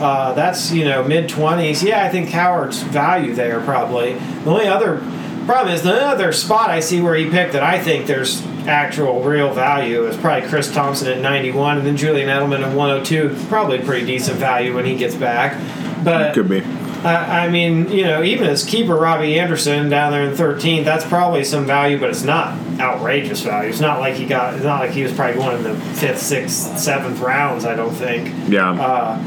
[0.00, 1.82] Uh, that's you know mid twenties.
[1.82, 4.14] Yeah, I think Howard's value there probably.
[4.14, 4.98] The only other
[5.48, 9.22] problem is the other spot I see where he picked that I think there's actual
[9.22, 13.46] real value is probably Chris Thompson at 91 and then Julian Edelman at 102.
[13.48, 15.56] Probably pretty decent value when he gets back.
[16.04, 16.60] But Could be.
[17.04, 21.04] I, I mean, you know, even as keeper Robbie Anderson down there in 13, that's
[21.06, 23.70] probably some value, but it's not outrageous value.
[23.70, 24.54] It's not like he got.
[24.54, 27.64] It's not like he was probably going in the fifth, sixth, seventh rounds.
[27.64, 28.34] I don't think.
[28.48, 28.70] Yeah.
[28.72, 29.18] Uh,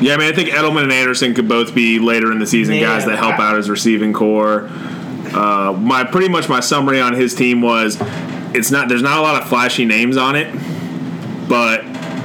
[0.00, 2.76] Yeah, I mean, I think Edelman and Anderson could both be later in the season
[2.76, 4.68] Man, guys that help I- out his receiving corps.
[5.36, 7.98] Uh, my pretty much my summary on his team was,
[8.54, 10.50] it's not there's not a lot of flashy names on it,
[11.48, 11.84] but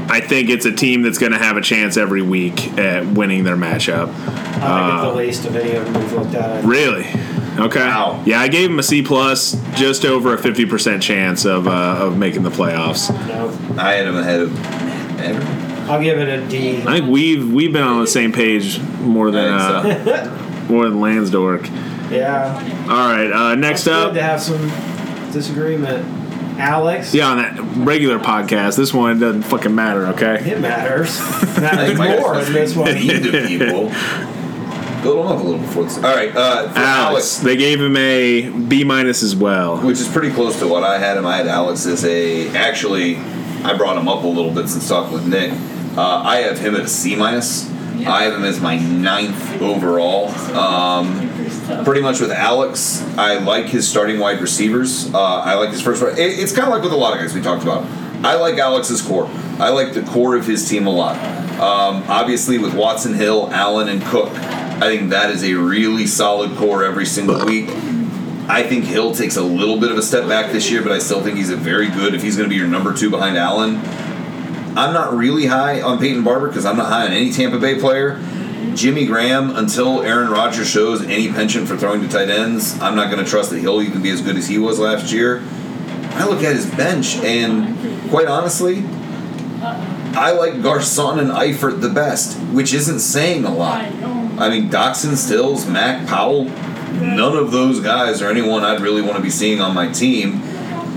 [0.09, 3.43] I think it's a team that's going to have a chance every week at winning
[3.43, 4.07] their matchup.
[4.63, 6.63] I think it's the least of any of them we've looked at.
[6.63, 7.07] Really?
[7.59, 7.79] Okay.
[7.79, 8.23] Wow.
[8.25, 11.97] Yeah, I gave him a C plus, just over a fifty percent chance of uh,
[11.99, 13.09] of making the playoffs.
[13.27, 14.65] No, I had him ahead of
[15.19, 15.89] Everton.
[15.89, 16.77] I'll give it a D.
[16.83, 21.69] I think we've we've been on the same page more than uh, more than Lansdork.
[22.11, 22.85] Yeah.
[22.89, 24.13] All right, uh, next It's good up.
[24.13, 26.19] to have some disagreement.
[26.59, 27.13] Alex.
[27.13, 30.51] Yeah, on that regular podcast, this one doesn't fucking matter, okay?
[30.51, 31.17] It matters.
[31.19, 32.93] I Matters more guy's in this one.
[32.93, 33.91] mean to people.
[35.01, 35.97] Build him up a little before this.
[35.97, 39.77] All right, uh, for Alex, Alex they gave him a B minus as well.
[39.79, 41.25] which is pretty close to what I had him.
[41.25, 43.17] I had Alex as a actually,
[43.63, 45.51] I brought him up a little bit since talking with Nick.
[45.97, 47.67] Uh, I have him at a C minus.
[48.05, 50.27] I have him as my ninth overall.
[50.55, 51.30] Um,
[51.83, 55.13] pretty much with Alex, I like his starting wide receivers.
[55.13, 56.01] Uh, I like his first.
[56.01, 57.85] It, it's kind of like with a lot of guys we talked about.
[58.23, 59.27] I like Alex's core.
[59.59, 61.17] I like the core of his team a lot.
[61.59, 66.55] Um, obviously, with Watson, Hill, Allen, and Cook, I think that is a really solid
[66.57, 67.69] core every single week.
[68.49, 70.99] I think Hill takes a little bit of a step back this year, but I
[70.99, 72.13] still think he's a very good.
[72.13, 73.77] If he's going to be your number two behind Allen,
[74.77, 77.79] I'm not really high on Peyton Barber because I'm not high on any Tampa Bay
[77.79, 78.19] player.
[78.75, 83.11] Jimmy Graham, until Aaron Rodgers shows any penchant for throwing to tight ends, I'm not
[83.11, 85.43] going to trust that he'll even be as good as he was last year.
[86.13, 88.83] I look at his bench, and quite honestly,
[90.13, 93.85] I like Garcon and Eifert the best, which isn't saying a lot.
[94.39, 99.17] I mean, Doctson, Stills, Mack, Powell, none of those guys are anyone I'd really want
[99.17, 100.41] to be seeing on my team.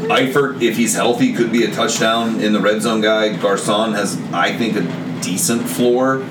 [0.08, 3.36] Eifert, if he's healthy, could be a touchdown in the red zone guy.
[3.36, 6.26] Garcon has, I think, a decent floor.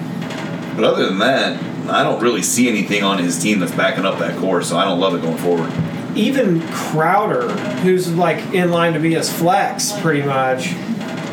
[0.76, 4.20] But other than that, I don't really see anything on his team that's backing up
[4.20, 5.72] that core, so I don't love it going forward.
[6.16, 7.50] Even Crowder,
[7.82, 10.74] who's like in line to be his flex, pretty much.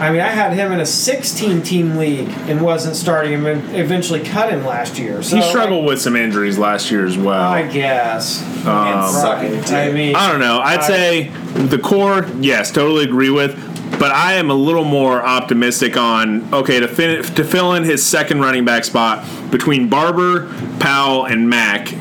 [0.00, 3.76] I mean, I had him in a 16 team league and wasn't starting him and
[3.76, 5.22] eventually cut him last year.
[5.22, 7.42] So He struggled with some injuries last year as well.
[7.53, 8.42] I, I guess.
[8.42, 9.62] And sucking Right.
[9.66, 9.72] dick.
[9.74, 10.59] I mean, I don't know.
[10.59, 13.69] I'd I- say the core, yes, totally agree with.
[14.00, 18.02] But I am a little more optimistic on okay to fin- to fill in his
[18.04, 21.92] second running back spot between Barber, Powell, and Mack.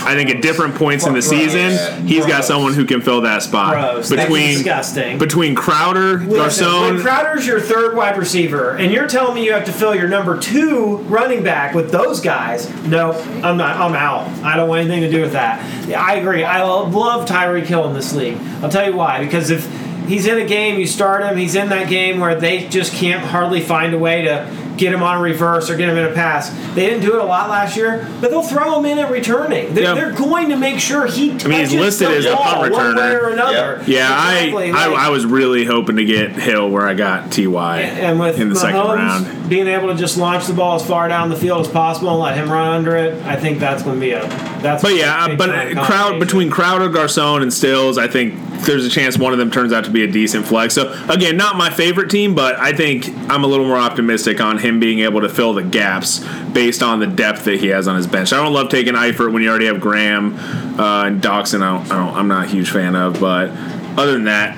[0.00, 1.28] I think at different points in the Gross.
[1.28, 2.46] season, he's got Gross.
[2.46, 3.72] someone who can fill that spot.
[3.72, 4.10] Gross.
[4.10, 5.18] That's Between disgusting.
[5.18, 9.52] between Crowder, Listen, when Garcon, Crowder's your third wide receiver, and you're telling me you
[9.54, 12.68] have to fill your number two running back with those guys.
[12.84, 13.76] No, I'm not.
[13.78, 14.28] I'm out.
[14.44, 15.88] I don't want anything to do with that.
[15.88, 16.44] Yeah, I agree.
[16.44, 18.38] I love Tyreek Hill in this league.
[18.62, 19.24] I'll tell you why.
[19.24, 19.66] Because if
[20.08, 21.36] he's in a game, you start him.
[21.36, 25.02] He's in that game where they just can't hardly find a way to get him
[25.02, 26.50] on a reverse or get him in a pass.
[26.76, 29.74] They didn't do it a lot last year, but they'll throw him in at returning.
[29.74, 29.94] They're, Yeah.
[29.94, 31.30] they're going to make sure he.
[31.30, 33.22] Touches mean, he's listed as a ball punt one way returner.
[33.22, 33.82] or another.
[33.88, 37.32] yeah, Exactly, I, like- I I was really hoping to get Hill where I got
[37.32, 37.42] Ty
[37.80, 39.48] and with in the Mahomes second round.
[39.50, 42.20] being able to just launch the ball as far down the field as possible and
[42.20, 44.20] let him run under it, I think that's going to be a
[44.62, 44.80] that's.
[44.82, 48.34] But yeah, but crowd between Crowder, Garcon, and Stills, I think
[48.66, 50.74] there's a chance one of them turns out to be a decent flex.
[50.74, 54.58] So again, not my favorite team, but I think I'm a little more optimistic on
[54.58, 57.96] him being able to fill the gaps based on the depth that he has on
[57.96, 58.32] his bench.
[58.32, 60.34] I don't love taking Eifert when you already have Graham
[60.78, 61.62] uh, and Doctson.
[61.62, 63.50] I don't, I don't, I'm not a huge fan of, but
[63.98, 64.56] other than that,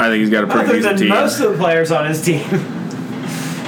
[0.00, 1.08] I think he's got a pretty other decent than team.
[1.08, 2.42] most of the players on his team.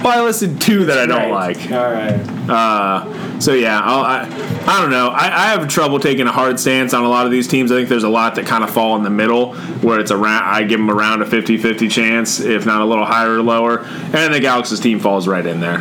[0.04, 1.56] well, I listed two that I don't Right.
[1.56, 1.72] like.
[1.72, 2.20] All right.
[2.48, 5.08] Uh, so yeah, I'll, I I don't know.
[5.08, 7.72] I, I have trouble taking a hard stance on a lot of these teams.
[7.72, 10.44] I think there's a lot that kind of fall in the middle where it's around.
[10.44, 13.78] I give them around a 50-50 chance, if not a little higher or lower.
[13.80, 15.80] And I think Alex's team falls right in there.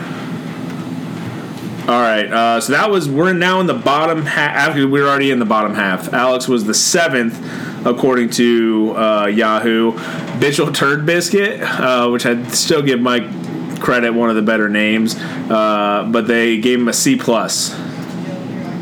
[1.85, 4.55] All right, uh, so that was we're now in the bottom half.
[4.69, 6.13] After we were already in the bottom half.
[6.13, 7.37] Alex was the seventh,
[7.85, 9.91] according to uh, Yahoo.
[10.39, 13.23] Bitchel Turd Biscuit, uh, which I'd still give Mike
[13.83, 17.73] credit, one of the better names, uh, but they gave him a C plus.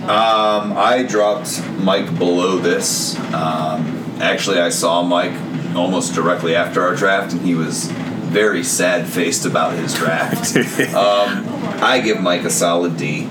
[0.03, 3.17] Um, I dropped Mike below this.
[3.33, 5.33] Um, actually, I saw Mike
[5.75, 10.55] almost directly after our draft, and he was very sad faced about his draft.
[10.95, 11.45] um,
[11.83, 13.27] I give Mike a solid D.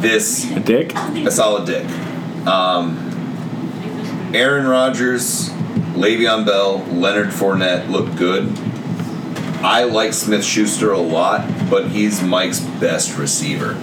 [0.00, 0.94] This A dick.
[0.94, 1.86] a solid dick.
[2.46, 5.50] Um, Aaron Rodgers,
[5.94, 8.48] Le'Veon Bell, Leonard Fournette look good.
[9.62, 13.74] I like Smith Schuster a lot, but he's Mike's best receiver.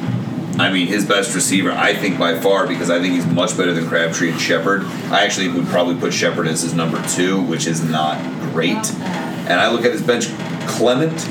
[0.60, 3.74] I mean, his best receiver, I think by far, because I think he's much better
[3.74, 4.84] than Crabtree and Shepard.
[5.12, 8.92] I actually would probably put Shepard as his number two, which is not great.
[8.94, 10.28] And I look at his bench.
[10.68, 11.30] Clement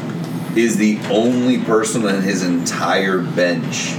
[0.57, 3.95] is the only person on his entire bench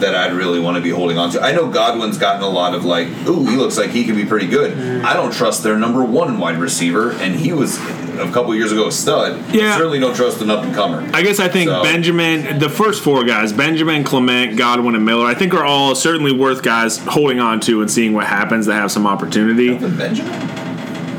[0.00, 1.40] that I'd really want to be holding on to.
[1.40, 4.24] I know Godwin's gotten a lot of like, ooh, he looks like he can be
[4.24, 4.76] pretty good.
[4.76, 5.04] Mm.
[5.04, 7.78] I don't trust their number one wide receiver, and he was
[8.18, 9.42] a couple years ago a stud.
[9.54, 9.76] Yeah.
[9.76, 11.08] Certainly don't trust an up and comer.
[11.12, 15.26] I guess I think So- Benjamin, the first four guys, Benjamin, Clement, Godwin, and Miller,
[15.26, 18.74] I think are all certainly worth guys holding on to and seeing what happens to
[18.74, 19.76] have some opportunity.
[19.76, 20.32] Benjamin?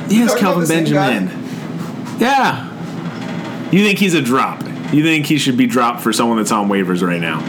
[0.08, 2.18] Yes, talking Kelvin about the same Benjamin.
[2.20, 2.72] Yeah.
[3.72, 4.64] You think he's a drop?
[4.94, 7.40] You think he should be dropped for someone that's on waivers right now?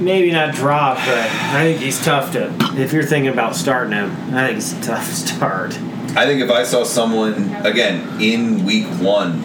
[0.00, 2.54] Maybe not drop, but I think he's tough to.
[2.80, 5.74] If you're thinking about starting him, I think it's a tough start.
[6.16, 9.40] I think if I saw someone again in week one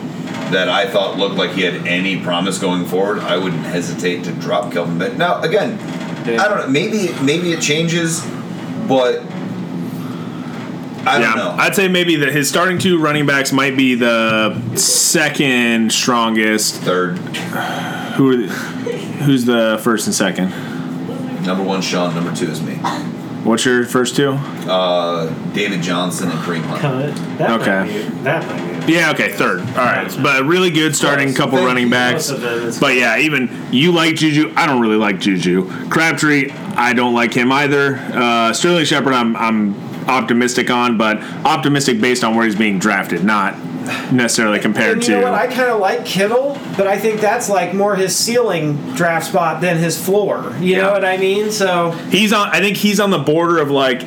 [0.52, 4.32] that I thought looked like he had any promise going forward, I wouldn't hesitate to
[4.34, 5.20] drop Kelvin Benjamin.
[5.20, 5.78] Now, again,
[6.26, 6.44] Yeah.
[6.44, 6.68] I don't know.
[6.68, 8.24] Maybe maybe it changes,
[8.88, 9.22] but
[11.06, 11.52] I don't know.
[11.58, 16.76] I'd say maybe that his starting two running backs might be the second strongest.
[16.82, 18.48] Third, Who, are the,
[19.24, 20.50] who's the first and second?
[21.46, 22.14] number one, Sean.
[22.14, 22.76] Number two is me.
[23.44, 24.34] What's your first two?
[24.34, 27.18] Uh, David Johnson and Kareem Hunt.
[27.40, 27.80] That Okay.
[27.80, 28.94] Might be, that might be.
[28.94, 29.62] Yeah, okay, third.
[29.62, 31.38] All right, but a really good starting Close.
[31.38, 32.28] couple running backs.
[32.30, 34.54] Both of them is- But yeah, even you like Juju.
[34.56, 35.90] I don't really like Juju.
[35.90, 37.96] Crabtree, I don't like him either.
[38.14, 39.74] Uh, Sterling Shepard, I'm I'm
[40.12, 43.58] optimistic on, but optimistic based on where he's being drafted, not
[44.12, 45.34] necessarily compared And you know what?
[45.34, 49.62] I kind of like Kittle, but I think that's like more his ceiling draft spot
[49.62, 50.56] than his floor.
[50.60, 51.52] You know what I mean?
[51.52, 52.50] So He's on.
[52.50, 54.04] I think he's on the border of like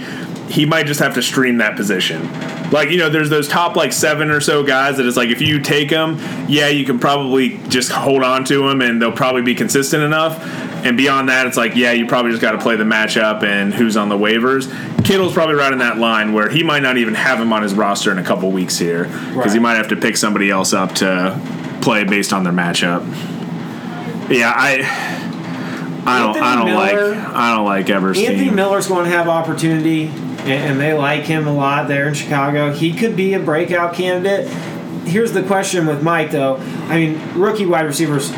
[0.49, 2.31] he might just have to stream that position.
[2.71, 5.41] Like you know, there's those top like seven or so guys that it's like if
[5.41, 9.43] you take them, yeah, you can probably just hold on to them and they'll probably
[9.43, 10.39] be consistent enough.
[10.85, 13.73] And beyond that, it's like yeah, you probably just got to play the matchup and
[13.73, 14.71] who's on the waivers.
[15.03, 17.73] Kittle's probably right in that line where he might not even have him on his
[17.75, 19.05] roster in a couple weeks here
[19.35, 21.41] because he might have to pick somebody else up to
[21.81, 23.01] play based on their matchup.
[24.31, 25.23] Yeah, I.
[26.07, 26.37] I don't.
[26.37, 26.95] I don't like.
[26.95, 28.51] Miller- I don't like Evers' Anthony.
[28.51, 32.73] Miller's going to have opportunity, and, and they like him a lot there in Chicago.
[32.73, 34.49] He could be a breakout candidate.
[35.07, 36.57] Here's the question with Mike, though.
[36.57, 38.31] I mean, rookie wide receivers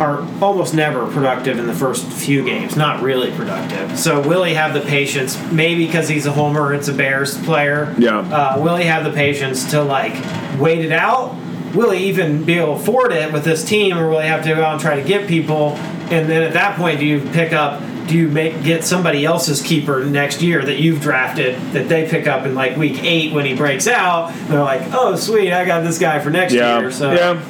[0.00, 2.76] are almost never productive in the first few games.
[2.76, 3.98] Not really productive.
[3.98, 5.40] So will he have the patience?
[5.50, 7.94] Maybe because he's a homer, it's a Bears player.
[7.98, 8.18] Yeah.
[8.18, 10.12] Uh, will he have the patience to like
[10.60, 11.34] wait it out?
[11.74, 14.42] Will he even be able to afford it with this team, or will he have
[14.44, 15.70] to go out and try to get people?
[16.10, 17.82] And then at that point, do you pick up?
[18.06, 22.28] Do you make get somebody else's keeper next year that you've drafted that they pick
[22.28, 24.32] up in like week eight when he breaks out?
[24.46, 26.78] They're like, oh sweet, I got this guy for next Yeah.
[26.78, 26.90] year.
[26.92, 27.42] So Yeah.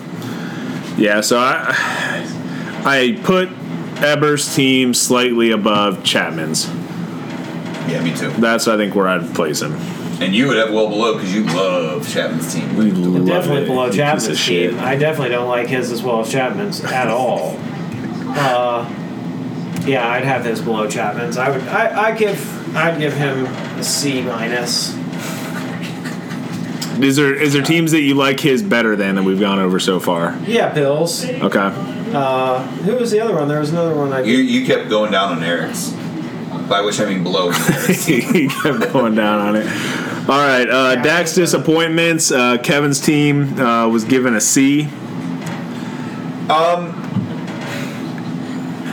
[0.97, 1.21] Yeah.
[1.21, 2.27] So I
[2.87, 3.49] I put
[3.99, 6.69] Ebers' team slightly above Chapman's.
[7.89, 8.31] Yeah, me too.
[8.39, 9.73] That's I think where I'd place him.
[10.23, 12.77] And you would have well below because you love Chapman's team.
[12.77, 14.71] We Love definitely it, below you piece Chapman's shit.
[14.71, 14.81] team.
[14.81, 17.57] I definitely don't like his as well as Chapman's at all.
[18.29, 18.89] Uh,
[19.85, 21.37] yeah, I'd have his below Chapman's.
[21.37, 21.63] I would.
[21.69, 22.77] I, I give.
[22.77, 24.95] I'd give him a C minus.
[27.03, 29.79] Is there is there teams that you like his better than that we've gone over
[29.79, 30.39] so far?
[30.47, 31.25] Yeah, Bills.
[31.29, 31.96] Okay.
[32.17, 33.49] Uh, who was the other one?
[33.49, 34.13] There was another one.
[34.13, 35.91] I You you kept going down on Eric's.
[36.69, 37.51] By which I mean below
[37.87, 39.67] he kept going down on it.
[40.29, 42.33] All right, uh, Dak's disappointments.
[42.33, 44.89] Uh, Kevin's team uh, was given a C.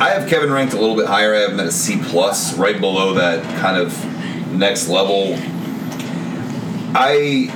[0.03, 1.33] I have Kevin ranked a little bit higher.
[1.33, 5.35] I have him at a C plus, right below that kind of next level.
[6.95, 7.49] I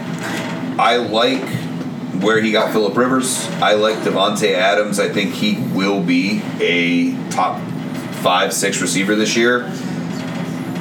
[0.80, 1.44] I like
[2.22, 3.48] where he got Philip Rivers.
[3.62, 5.00] I like Davante Adams.
[5.00, 7.62] I think he will be a top
[8.22, 9.72] five, six receiver this year.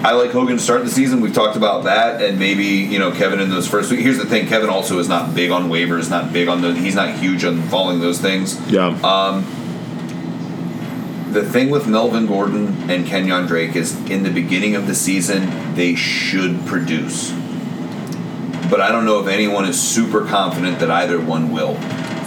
[0.03, 1.20] I like Hogan to start the season.
[1.20, 4.01] We've talked about that, and maybe you know Kevin in those first week.
[4.01, 6.74] Here's the thing: Kevin also is not big on waivers, not big on the.
[6.74, 8.61] He's not huge on following those things.
[8.70, 8.89] Yeah.
[9.03, 9.45] Um,
[11.32, 15.74] The thing with Melvin Gordon and Kenyon Drake is in the beginning of the season,
[15.74, 17.32] they should produce.
[18.70, 21.74] But I don't know if anyone is super confident that either one will.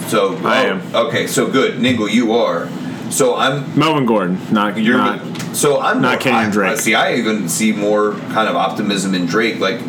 [0.08, 0.94] So I oh, am.
[0.94, 1.78] Okay, so good.
[1.78, 2.68] Ningle, you are.
[3.10, 5.56] So I'm Melvin Gordon, not you're not.
[5.56, 6.78] so I'm not Kenyon I- Drake.
[6.78, 9.58] See, I even see more kind of optimism in Drake.
[9.58, 9.80] Like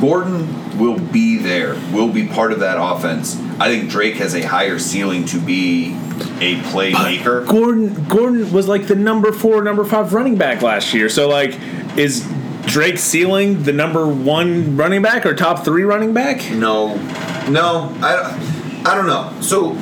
[0.00, 3.38] Gordon will be there, will be part of that offense.
[3.60, 5.92] I think Drake has a higher ceiling to be
[6.40, 7.46] a playmaker.
[7.46, 11.08] Gordon Gordon was like the number four, number five running back last year.
[11.08, 11.58] So like,
[11.96, 12.26] is
[12.66, 16.50] Drake ceiling the number one running back or top three running back?
[16.52, 16.94] No,
[17.50, 19.32] no, I, I don't know.
[19.42, 19.72] So,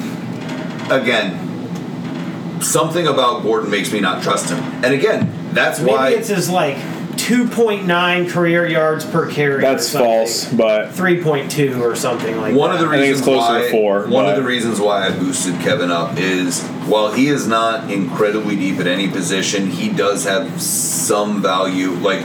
[0.95, 4.59] again, something about Gordon makes me not trust him.
[4.85, 6.11] And again, that's maybe why.
[6.11, 9.61] it's his like 2.9 career yards per carry.
[9.61, 12.77] That's false, but 3.2 or something like one that.
[12.77, 14.81] of the I think reasons it's closer why to four, one but- of the reasons
[14.81, 19.69] why I boosted Kevin up is while he is not incredibly deep at any position,
[19.69, 21.91] he does have some value.
[21.91, 22.25] Like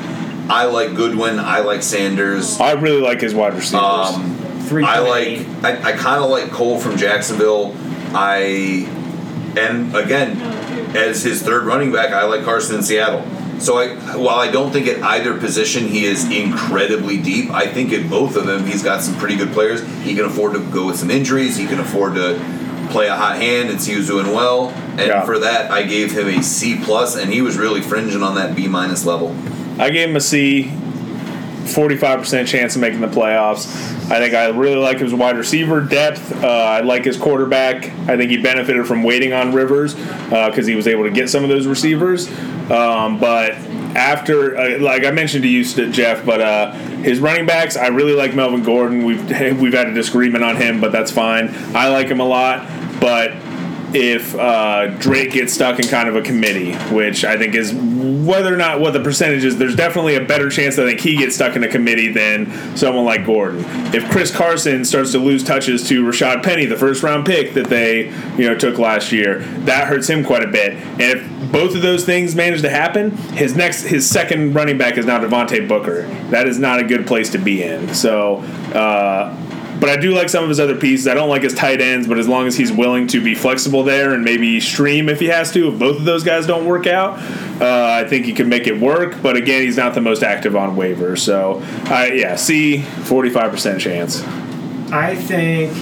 [0.50, 2.60] I like Goodwin, I like Sanders.
[2.60, 3.82] I really like his wide receivers.
[3.84, 4.36] Um,
[4.66, 4.84] 3.8.
[4.86, 7.76] I like I, I kind of like Cole from Jacksonville.
[8.14, 8.88] I
[9.58, 10.38] and again
[10.96, 13.24] as his third running back, I like Carson in Seattle.
[13.60, 17.94] So I while I don't think at either position he is incredibly deep, I think
[17.94, 19.82] at both of them he's got some pretty good players.
[20.04, 21.58] He can afford to go with some injuries.
[21.58, 22.36] He can afford to
[22.92, 24.70] play a hot hand and see who's doing well.
[24.70, 25.26] And Yeah.
[25.26, 28.56] for that, I gave him a C plus, and he was really fringing on that
[28.56, 29.36] B minus level.
[29.78, 30.72] I gave him a C.
[31.66, 33.66] 45% chance of making the playoffs.
[34.10, 36.32] I think I really like his wide receiver depth.
[36.44, 37.86] Uh, I like his quarterback.
[38.08, 41.44] I think he benefited from waiting on Rivers because he was able to get some
[41.44, 42.30] of those receivers.
[42.70, 43.54] Um, but
[43.96, 46.72] after, uh, like I mentioned to you, Jeff, but uh,
[47.02, 49.04] his running backs, I really like Melvin Gordon.
[49.06, 49.24] We've
[49.60, 51.50] we've had a disagreement on him, but that's fine.
[51.76, 52.68] I like him a lot,
[53.00, 53.32] but
[53.96, 58.54] if uh, Drake gets stuck in kind of a committee, which I think is whether
[58.54, 61.16] or not what the percentage is, there's definitely a better chance that I think he
[61.16, 63.64] gets stuck in a committee than someone like Gordon.
[63.96, 67.68] If Chris Carson starts to lose touches to Rashaad Penny, the first round pick that
[67.68, 70.74] they you know took last year, that hurts him quite a bit.
[70.74, 74.98] And if both of those things manage to happen, his next his second running back
[74.98, 76.02] is now Devontae Booker.
[76.32, 77.94] That is not a good place to be in.
[77.94, 78.40] So.
[78.76, 79.42] Uh,
[79.80, 81.08] but I do like some of his other pieces.
[81.08, 83.84] I don't like his tight ends, but as long as he's willing to be flexible
[83.84, 86.88] there and maybe stream if he has to, if both of those guys don't work
[86.88, 87.20] out,
[87.62, 89.22] uh, I think he can make it work.
[89.22, 91.20] But again, he's not the most active on waivers.
[91.20, 91.62] So,
[91.92, 94.24] uh, yeah, C, 45% chance.
[94.92, 95.74] I think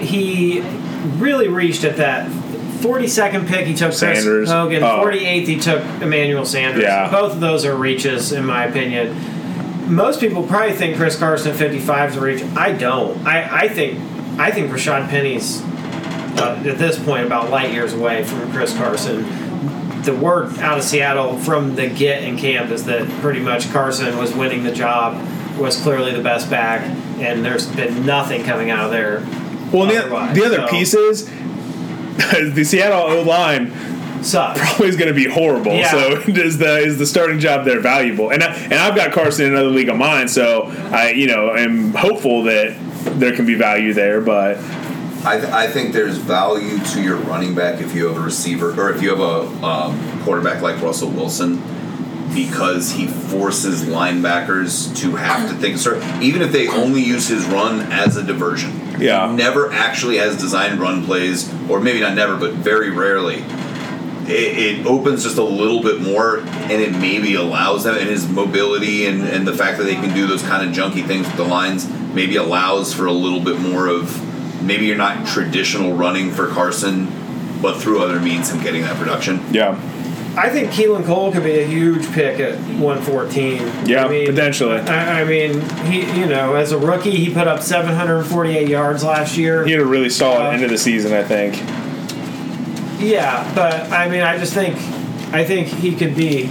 [0.00, 0.60] he
[1.18, 3.66] really reached at that 42nd pick.
[3.66, 4.50] He took Chris Sanders.
[4.50, 4.82] Hogan.
[4.82, 5.04] Oh.
[5.04, 6.82] 48th, he took Emmanuel Sanders.
[6.82, 7.10] Yeah.
[7.10, 9.37] Both of those are reaches, in my opinion.
[9.88, 12.42] Most people probably think Chris Carson 55 is a reach.
[12.56, 13.26] I don't.
[13.26, 13.98] I, I think
[14.38, 15.62] I think Rashaad Penny's
[16.38, 19.22] uh, at this point about light years away from Chris Carson.
[20.02, 24.16] The word out of Seattle from the get in camp is that pretty much Carson
[24.16, 25.20] was winning the job,
[25.58, 26.82] was clearly the best back,
[27.18, 29.20] and there's been nothing coming out of there.
[29.72, 31.26] Well, the, the other So, piece is
[32.54, 33.72] the Seattle O line
[34.22, 34.80] sucks.
[34.80, 35.72] is going to be horrible.
[35.74, 35.90] Yeah.
[35.90, 38.30] So is the is the starting job there valuable?
[38.32, 41.54] And I, and I've got Carson in another league of mine, so I you know
[41.54, 42.76] am hopeful that
[43.18, 44.20] there can be value there.
[44.20, 44.58] But
[45.24, 48.70] I, th- I think there's value to your running back if you have a receiver
[48.80, 51.62] or if you have a um, quarterback like Russell Wilson
[52.34, 57.44] because he forces linebackers to have to think sir even if they only use his
[57.46, 59.28] run as a diversion Yeah.
[59.30, 63.38] he never actually has designed run plays or maybe not never but very rarely
[64.28, 68.28] it, it opens just a little bit more and it maybe allows them and his
[68.28, 71.36] mobility and, and the fact that they can do those kind of junky things with
[71.36, 76.30] the lines maybe allows for a little bit more of maybe you're not traditional running
[76.30, 77.06] for Carson
[77.62, 79.72] but through other means him getting that production yeah,
[80.36, 83.86] I think Keelan Cole could be a huge pick at 114.
[83.86, 84.78] yeah, I mean, potentially.
[84.78, 89.36] I, I mean, he you know, as a rookie, he put up 748 yards last
[89.36, 89.64] year.
[89.64, 91.56] He had a really solid Uh, end of the season, I think.
[92.98, 94.76] Yeah, but I mean, I just think,
[95.32, 96.50] I think he could be.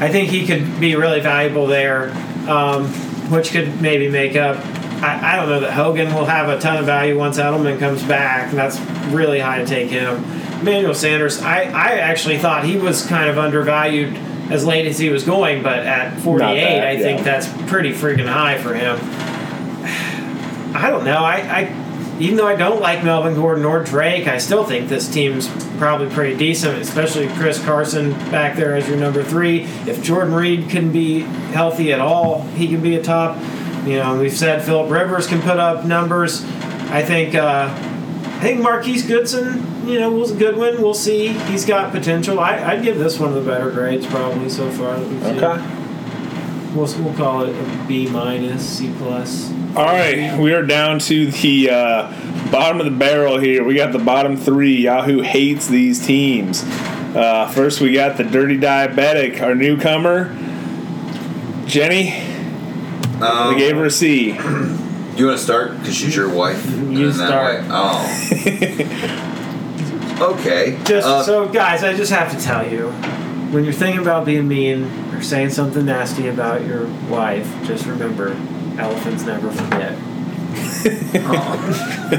[0.00, 2.10] I think he could be really valuable there,
[2.48, 2.86] um,
[3.30, 4.56] which could maybe make up.
[5.02, 8.02] I, I don't know that Hogan will have a ton of value once Edelman comes
[8.04, 8.52] back.
[8.52, 8.78] That's
[9.12, 10.22] really high to take him.
[10.64, 14.16] Manuel Sanders, I, I actually thought he was kind of undervalued
[14.50, 18.28] as late as he was going, but at 48, bad, I think that's pretty freaking
[18.28, 18.98] high for him.
[20.76, 21.18] I don't know.
[21.24, 21.87] I, I
[22.18, 25.48] even though I don't like Melvin Gordon or Drake, I still think this team's
[25.78, 29.62] probably pretty decent, especially Chris Carson back there as your number three.
[29.86, 33.36] If Jordan Reed can be healthy at all, he can be a top.
[33.86, 36.44] You know, we've said Philip Rivers can put up numbers.
[36.90, 40.82] I think uh, I think Marquise Goodwin, you know, was a good one.
[40.82, 41.28] We'll see.
[41.28, 42.40] He's got potential.
[42.40, 44.98] I, I'd give this one of the better grades probably so far.
[44.98, 45.77] We've seen.
[46.74, 49.50] We'll, we'll call it a B minus, C plus.
[49.74, 53.64] All right, we are down to the uh, bottom of the barrel here.
[53.64, 54.82] We got the bottom three.
[54.82, 56.62] Yahoo hates these teams.
[56.64, 60.34] Uh, first, we got the Dirty Diabetic, our newcomer,
[61.66, 62.12] Jenny.
[63.22, 64.32] um, we gave her a C.
[65.16, 67.62] you want to start because she's your wife You And that start.
[67.62, 68.04] way- oh
[70.36, 72.90] okay Just Uh, so, guys, I just have to tell you,
[73.52, 74.84] when you're thinking about being mean
[75.18, 78.30] or saying something nasty about your wife, just remember,
[78.78, 79.98] elephants never forget.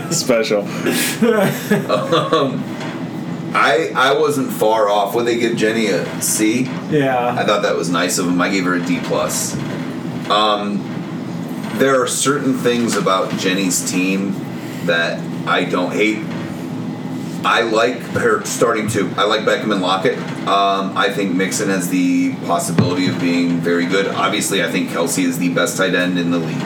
[0.13, 0.63] Special.
[3.51, 5.15] I I wasn't far off.
[5.15, 6.63] Would they give Jenny a C?
[6.89, 7.35] Yeah.
[7.37, 8.39] I thought that was nice of them.
[8.39, 9.55] I gave her a D plus.
[10.29, 10.83] Um,
[11.75, 14.33] there are certain things about Jenny's team
[14.85, 16.23] that I don't hate.
[17.43, 19.09] I like her starting to.
[19.15, 20.17] I like Beckham and Lockett.
[20.47, 24.07] Um, I think Mixon has the possibility of being very good.
[24.07, 26.57] Obviously, I think Kelce is the best tight end in the league.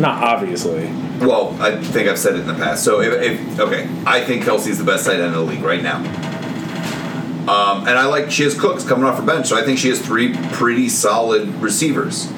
[0.00, 0.86] Not obviously.
[1.20, 2.84] Well, I think I've said it in the past.
[2.84, 5.82] So if, if okay, I think Kelce's the best tight end in the league right
[5.82, 5.98] now.
[7.44, 9.90] Um, and I like she has Cooks coming off her bench, so I think she
[9.90, 12.32] has three pretty solid receivers.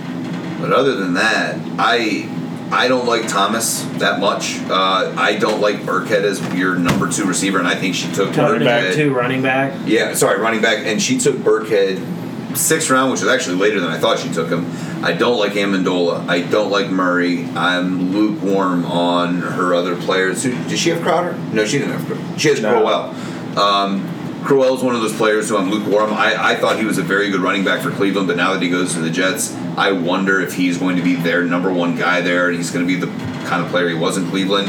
[0.60, 2.28] But other than that, I
[2.70, 4.58] I don't like Thomas that much.
[4.68, 8.36] Uh, I don't like Burkhead as your number two receiver, and I think she took
[8.36, 8.94] Running back, Burkhead.
[8.94, 9.78] two running back.
[9.86, 13.90] Yeah, sorry, running back, and she took Burkhead sixth round, which was actually later than
[13.90, 14.66] I thought she took him.
[15.04, 16.26] I don't like Amendola.
[16.28, 17.44] I don't like Murray.
[17.54, 20.42] I'm lukewarm on her other players.
[20.42, 21.34] Who, did she have Crowder?
[21.52, 22.38] No, she didn't have Crowder.
[22.38, 22.70] She has No.
[22.80, 23.58] Crowell.
[23.58, 24.00] Um,
[24.46, 26.12] Crowell's one of those players who I'm lukewarm.
[26.12, 28.62] I, I thought he was a very good running back for Cleveland, but now that
[28.62, 31.96] he goes to the Jets, I wonder if he's going to be their number one
[31.96, 33.08] guy there, and he's going to be the
[33.48, 34.68] kind of player he was in Cleveland.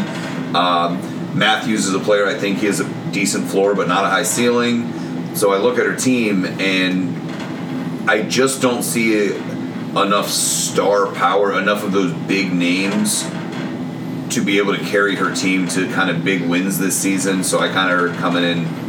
[0.55, 4.09] Um, Matthews is a player I think he has a decent floor, but not a
[4.09, 5.35] high ceiling.
[5.35, 11.83] So I look at her team, and I just don't see enough star power, enough
[11.83, 13.29] of those big names
[14.33, 17.43] to be able to carry her team to kind of big wins this season.
[17.43, 18.86] So I kind of are coming in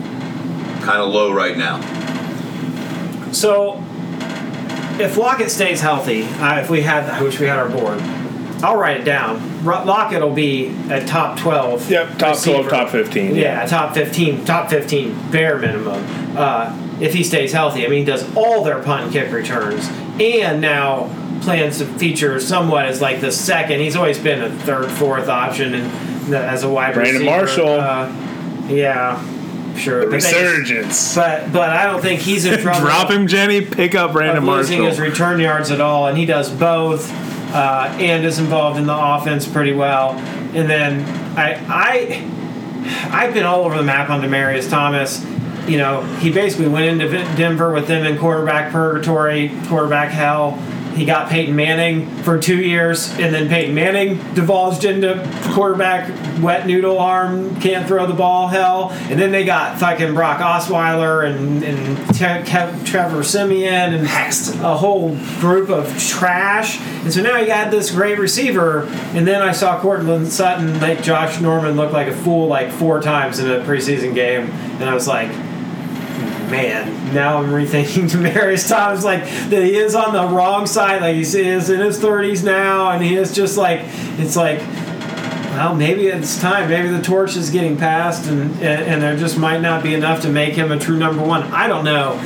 [0.88, 1.78] kind of low right now.
[3.32, 3.84] So
[4.98, 8.00] if Lockett stays healthy, uh, if we had, I wish we had our board.
[8.64, 9.64] I'll write it down.
[9.64, 11.88] Lockett will be a top twelve.
[11.90, 16.02] Yep, top 12, top 15, Yeah, top fifteen, top fifteen, bare minimum.
[16.36, 19.86] Uh, if he stays healthy, I mean, he does all their punt and kick returns,
[20.18, 21.10] and now
[21.42, 23.80] plans to feature somewhat as like the second.
[23.80, 27.44] He's always been a third, fourth option, and as a wide Brandon receiver.
[27.44, 27.80] Brandon Marshall.
[27.80, 29.22] Uh, yeah,
[29.78, 30.08] sure.
[30.08, 31.14] Resurgence.
[31.14, 33.60] But but I don't think he's in trouble Drop him, Jenny.
[33.64, 37.10] Pick up Brandon of losing his return yards at all, and he does both,
[37.52, 40.12] uh, and is involved in the offense pretty well.
[40.54, 41.04] And then
[41.38, 45.24] I I I've been all over the map on Demaryius Thomas.
[45.68, 50.52] You know, he basically went into Denver with them in quarterback purgatory, quarterback hell.
[50.94, 56.08] He got Peyton Manning for two years, and then Peyton Manning divulged into quarterback
[56.42, 58.90] wet noodle arm, can't throw the ball hell.
[58.90, 64.04] And then they got fucking Brock Osweiler and, and Te- Kev- Trevor Siemian and
[64.62, 66.80] a whole group of trash.
[66.80, 68.82] And so now you got this great receiver,
[69.14, 73.00] and then I saw Courtland Sutton make Josh Norman look like a fool like four
[73.00, 75.30] times in a preseason game, and I was like,
[76.50, 81.14] man, now I'm rethinking Demaryius Thomas like that he is on the wrong side, like
[81.14, 81.34] he is
[81.70, 83.80] in his 30s now, and he is just like
[84.18, 84.60] it's like.
[85.48, 86.68] Well, maybe it's time.
[86.70, 90.22] Maybe the torch is getting passed, and, and and there just might not be enough
[90.22, 91.42] to make him a true number one.
[91.42, 92.16] I don't know.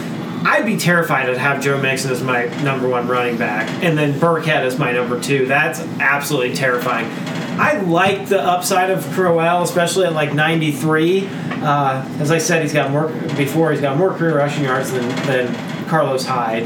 [0.45, 4.13] I'd be terrified to have Joe Mixon as my number one running back, and then
[4.15, 5.47] Burkhead as my number two.
[5.47, 7.07] That's absolutely terrifying.
[7.59, 11.27] I like the upside of Crowell, especially at like 93.
[11.29, 13.73] Uh, as I said, he's got more before.
[13.73, 16.65] He's got more career rushing yards than, than Carlos Hyde,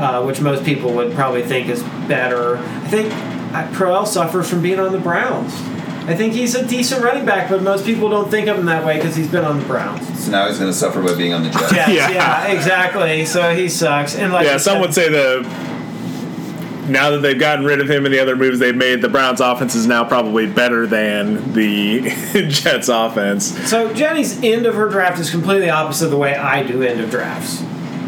[0.00, 2.56] uh, which most people would probably think is better.
[2.58, 3.12] I think
[3.54, 5.52] uh, Crowell suffers from being on the Browns.
[6.04, 8.84] I think he's a decent running back, but most people don't think of him that
[8.84, 10.24] way because he's been on the Browns.
[10.24, 11.70] So now he's going to suffer by being on the Jets.
[11.72, 12.10] Jets, Yeah.
[12.10, 12.46] yeah.
[12.48, 13.24] exactly.
[13.24, 14.16] So he sucks.
[14.16, 15.42] And like yeah, some said- would say the
[16.88, 19.40] now that they've gotten rid of him and the other moves they've made, the Browns'
[19.40, 22.10] offense is now probably better than the
[22.48, 23.56] Jets' offense.
[23.68, 27.00] So Jenny's end of her draft is completely opposite of the way I do end
[27.00, 27.60] of drafts.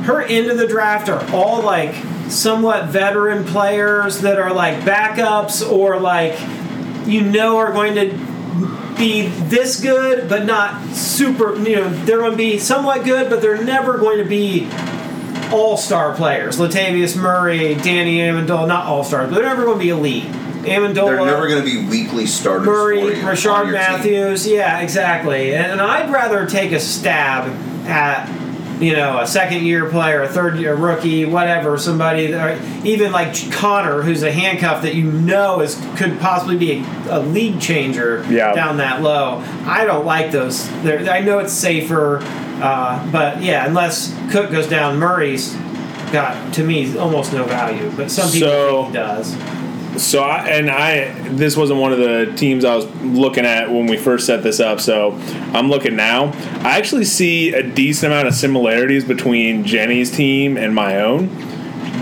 [0.04, 1.94] Her end of the draft are all like
[2.28, 6.38] somewhat veteran players that are like backups or like
[7.06, 12.30] you know are going to be this good but not super you know they're going
[12.30, 14.68] to be somewhat good but they're never going to be
[15.54, 20.24] all-star players latavius murray danny amendola not all-stars but they're never going to be elite
[20.64, 23.72] amendola They're never going to be weekly starters Murray, for you Rashard your team.
[23.72, 24.46] Matthews.
[24.46, 25.54] Yeah, exactly.
[25.54, 27.48] And, and I'd rather take a stab
[27.86, 28.26] at,
[28.80, 33.34] you know, a second year player, a third year rookie, whatever, somebody, that, even like
[33.52, 36.72] Connor, who's a handcuff that you know is could possibly be
[37.08, 38.52] a, a league changer Yeah.
[38.52, 39.42] down that low.
[39.64, 40.68] I don't like those.
[40.82, 42.18] They're, I know it's safer,
[42.62, 45.54] uh, but yeah, unless Cook goes down, Murray's
[46.12, 47.90] got to me almost no value.
[47.96, 49.36] But some people So- think he does.
[49.96, 53.86] So I and I this wasn't one of the teams I was looking at when
[53.86, 54.80] we first set this up.
[54.80, 55.12] So
[55.52, 56.32] I'm looking now.
[56.62, 61.28] I actually see a decent amount of similarities between Jenny's team and my own.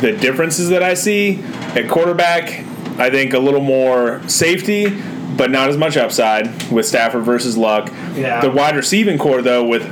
[0.00, 1.42] The differences that I see
[1.74, 2.64] at quarterback,
[2.98, 4.88] I think a little more safety,
[5.36, 7.92] but not as much upside with Stafford versus Luck.
[8.14, 8.40] Yeah.
[8.40, 9.82] The wide receiving corps though with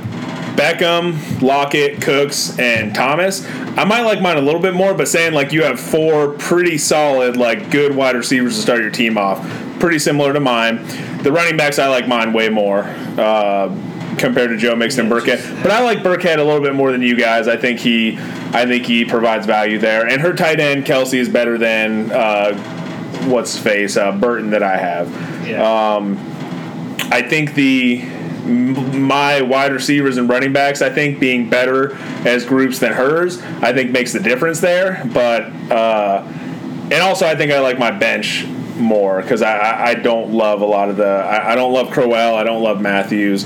[0.61, 3.43] Beckham, Lockett, Cooks, and Thomas.
[3.75, 6.77] I might like mine a little bit more, but saying like you have four pretty
[6.77, 9.43] solid, like good wide receivers to start your team off,
[9.79, 10.85] pretty similar to mine.
[11.23, 12.83] The running backs, I like mine way more
[13.17, 13.75] uh,
[14.19, 15.63] compared to Joe Mixon and Burkhead.
[15.63, 17.47] But I like Burkhead a little bit more than you guys.
[17.47, 18.19] I think he,
[18.53, 20.07] I think he provides value there.
[20.07, 22.55] And her tight end Kelce is better than uh,
[23.25, 25.47] what's face uh, Burton that I have.
[25.47, 26.17] Yeah.
[27.11, 28.05] I think the
[28.45, 31.95] my wide receivers and running backs, I think being better
[32.27, 35.07] as groups than hers, I think makes the difference there.
[35.13, 36.23] But uh,
[36.91, 38.45] and also I think I like my bench
[38.77, 42.35] more because I, I don't love a lot of the I, I don't love Crowell,
[42.35, 43.45] I don't love Matthews.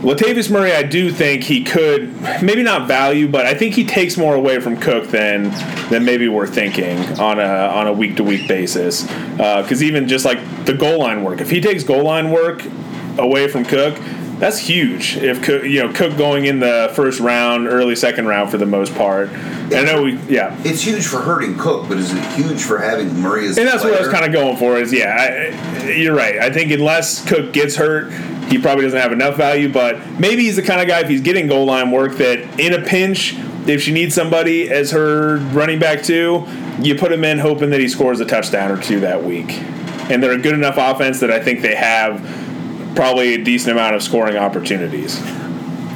[0.00, 4.16] Latavius Murray, I do think he could maybe not value, but I think he takes
[4.16, 5.50] more away from Cook than
[5.88, 9.02] than maybe we're thinking on a on a week to week basis.
[9.36, 12.62] Because even just like the goal line work, if he takes goal line work
[13.18, 13.98] away from Cook,
[14.38, 15.16] that's huge.
[15.16, 18.66] If Cook, you know Cook going in the first round, early second round for the
[18.66, 19.30] most part.
[19.30, 23.18] I know we, yeah, It's huge for hurting Cook, but is it huge for having
[23.18, 24.78] Murray as and that's what I was kind of going for.
[24.78, 26.38] Is yeah, I, you're right.
[26.38, 28.12] I think unless Cook gets hurt,
[28.50, 29.72] he probably doesn't have enough value.
[29.72, 32.74] But maybe he's the kind of guy if he's getting goal line work that in
[32.74, 36.46] a pinch, if she needs somebody as her running back too,
[36.80, 39.50] you put him in hoping that he scores a touchdown or two that week.
[40.08, 42.45] And they're a good enough offense that I think they have
[42.96, 45.20] probably a decent amount of scoring opportunities.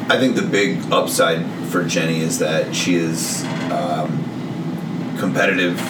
[0.09, 3.43] I think the big upside for Jenny is that she is
[3.73, 5.81] um, competitive,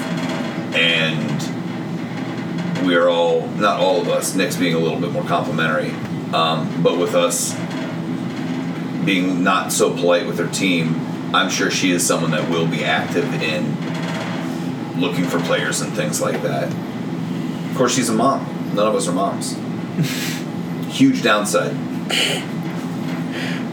[0.74, 1.26] and
[2.86, 4.34] we are all not all of us.
[4.34, 5.90] Nick's being a little bit more complimentary,
[6.32, 7.54] um, but with us
[9.04, 10.94] being not so polite with her team,
[11.34, 13.74] I'm sure she is someone that will be active in
[15.00, 16.72] looking for players and things like that.
[17.70, 18.46] Of course, she's a mom.
[18.74, 19.56] None of us are moms.
[20.90, 21.74] Huge downside.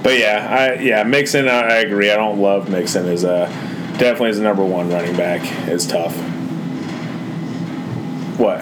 [0.03, 0.47] But yeah,
[0.77, 1.47] I yeah Mixon.
[1.49, 2.11] I, I agree.
[2.11, 3.47] I don't love Mixon as a
[3.97, 5.41] definitely as a number one running back.
[5.67, 6.15] It's tough.
[8.39, 8.61] What?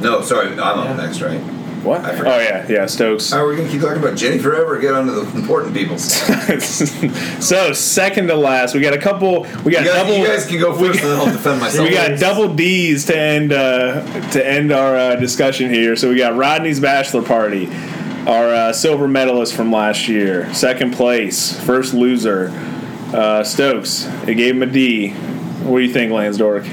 [0.00, 0.96] No, sorry, I'm up Yeah.
[0.96, 1.40] next, right?
[1.82, 2.00] What?
[2.04, 2.86] I Oh yeah, yeah.
[2.86, 3.32] Stokes.
[3.32, 4.76] Are we gonna keep talking about Jenny forever?
[4.76, 5.98] Or get on to the important people.
[7.40, 9.42] so second to last, we got a couple.
[9.64, 10.16] We got You guys, double.
[10.16, 11.88] you guys can go we first, and then I'll defend myself.
[11.88, 15.94] We got double D's to end uh, to end our uh, discussion here.
[15.96, 17.66] So we got Rodney's bachelor party,
[18.26, 22.50] our uh, silver medalist from last year, second place, first loser,
[23.14, 24.06] uh, Stokes.
[24.26, 25.10] It gave him a D.
[25.10, 26.64] What do you think, Lansdork?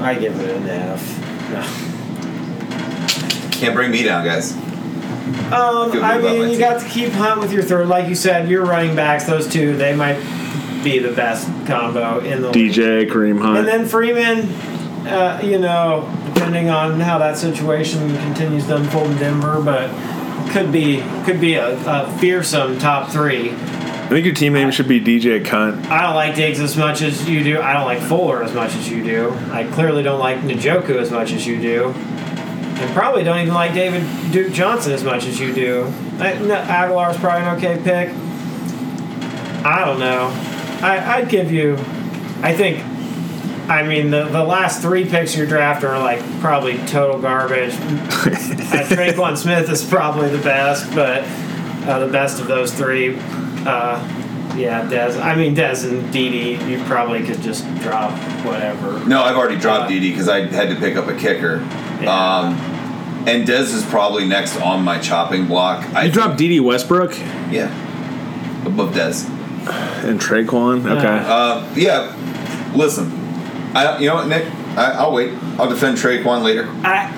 [0.00, 1.20] I give it an F.
[1.50, 1.62] No.
[3.58, 4.56] Can't bring me down, guys.
[5.52, 6.58] Um, I mean, you team.
[6.58, 7.88] got to keep Hunt with your third.
[7.88, 10.18] Like you said, your running backs, those two, they might
[10.82, 12.72] be the best combo in the league.
[12.72, 13.58] DJ Kareem Hunt.
[13.58, 14.48] And then Freeman,
[15.06, 19.90] uh, you know, depending on how that situation continues to unfold in Denver, but
[20.50, 23.50] could be could be a, a fearsome top three.
[23.50, 25.86] I think your team name should be DJ Cunt.
[25.86, 27.60] I don't like Diggs as much as you do.
[27.60, 29.30] I don't like Fuller as much as you do.
[29.50, 31.86] I clearly don't like Njoku as much as you do.
[31.86, 35.84] And probably don't even like David Duke Johnson as much as you do.
[36.18, 38.10] I, no, Agholor's probably an okay pick.
[39.64, 40.30] I don't know.
[40.86, 41.76] I, I'd give you.
[42.42, 42.93] I think.
[43.68, 47.72] I mean, the, the last three picks of your draft are like probably total garbage.
[47.72, 47.76] uh,
[48.88, 51.22] Tre'Quan Smith is probably the best, but
[51.88, 53.16] uh, the best of those three.
[53.66, 53.98] Uh,
[54.56, 55.20] yeah, Dez.
[55.20, 58.12] I mean, Dez and Didi, you probably could just drop
[58.44, 59.04] whatever.
[59.06, 61.56] No, I've already dropped Uh, Didi because I had to pick up a kicker.
[62.00, 62.38] Yeah.
[62.38, 62.54] Um,
[63.26, 65.82] and Dez is probably next on my chopping block.
[65.94, 67.18] I You dropped Dede Westbrook
[67.50, 67.68] yeah,
[68.66, 69.26] above Dez.
[70.04, 70.84] and Tre'Quan.
[70.98, 71.24] Okay.
[71.26, 72.14] Uh, yeah,
[72.76, 73.10] listen,
[73.74, 74.46] I you know what, Nick?
[74.76, 75.32] I, I'll wait.
[75.58, 76.68] I'll defend Tre'Quan later.
[76.84, 77.10] I.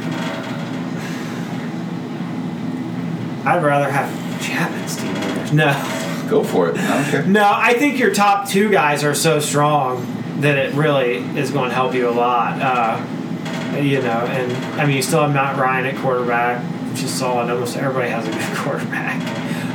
[3.45, 5.53] I'd rather have Chapman's team winners.
[5.53, 6.27] No.
[6.29, 6.77] Go for it.
[6.77, 7.27] I don't care.
[7.27, 10.05] No, I think your top two guys are so strong
[10.41, 12.61] that it really is going to help you a lot.
[12.61, 17.15] Uh, you know, and I mean, you still have Matt Ryan at quarterback, which is
[17.15, 17.51] solid.
[17.51, 19.21] Almost everybody has a good quarterback.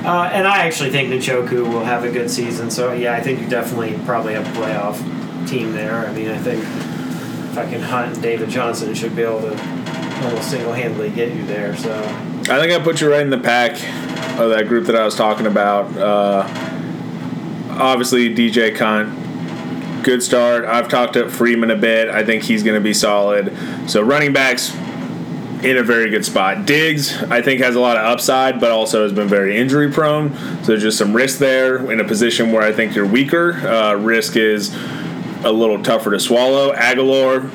[0.03, 2.71] Uh, and I actually think Njoku will have a good season.
[2.71, 6.05] So, yeah, I think you definitely probably have a playoff team there.
[6.05, 6.63] I mean, I think
[7.53, 9.81] fucking Hunt and David Johnson should be able to
[10.23, 11.75] almost single handedly get you there.
[11.75, 13.73] So, I think I put you right in the pack
[14.39, 15.95] of that group that I was talking about.
[15.97, 16.45] Uh,
[17.71, 20.65] obviously, DJ Cunt, good start.
[20.65, 22.09] I've talked to Freeman a bit.
[22.09, 23.55] I think he's going to be solid.
[23.87, 24.73] So running backs
[25.63, 26.65] in a very good spot.
[26.65, 30.35] Diggs, I think, has a lot of upside, but also has been very injury prone.
[30.63, 33.53] So just some risk there in a position where I think you're weaker.
[33.53, 34.75] Uh, risk is
[35.43, 36.73] a little tougher to swallow.
[36.73, 37.49] Agholor,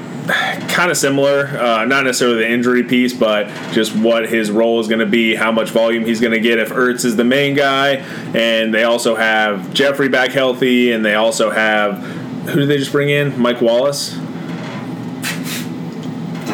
[0.69, 4.89] kind of similar, uh, not necessarily the injury piece, but just what his role is
[4.89, 7.55] going to be, how much volume he's going to get if Ertz is the main
[7.55, 7.97] guy.
[8.35, 12.03] And they also have Jeffery back healthy, and they also have
[12.47, 13.39] who did they just bring in?
[13.41, 14.17] Mike Wallace.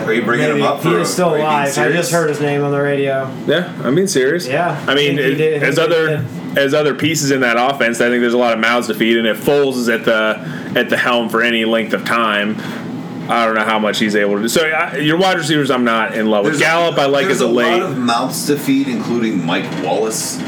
[0.07, 0.81] Are you bringing him up?
[0.81, 1.79] For he is still are alive.
[1.79, 3.33] I just heard his name on the radio.
[3.47, 4.49] Yeah, I'm being serious.
[4.49, 5.63] Yeah, I mean, I think he did.
[5.63, 8.39] as I think he other as other pieces in that offense, I think there's a
[8.39, 11.43] lot of mouths to feed, and if Foles is at the at the helm for
[11.43, 12.57] any length of time.
[13.31, 14.49] I don't know how much he's able to do.
[14.49, 16.55] So I, your wide receivers, I'm not in love with.
[16.55, 17.81] There's Gallup, I like there's as a, late.
[17.81, 20.39] lot of mouths to feed, including Mike Wallace.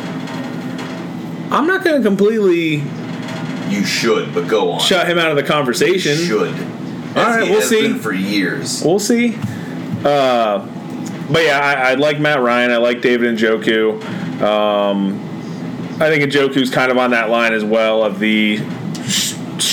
[1.50, 2.82] I'm not going to completely
[3.68, 4.80] You should, but go on.
[4.80, 6.16] shut him out of the You conversation.
[6.16, 6.48] should.
[7.16, 7.92] All right, we'll see.
[7.96, 8.82] for years.
[8.84, 9.36] We'll see.
[10.04, 10.66] Uh,
[11.30, 12.72] but yeah, I, I like Matt Ryan.
[12.72, 14.02] I like David Njoku.
[14.42, 15.20] Um,
[16.00, 18.58] I think Njoku's kind of on that line as well of the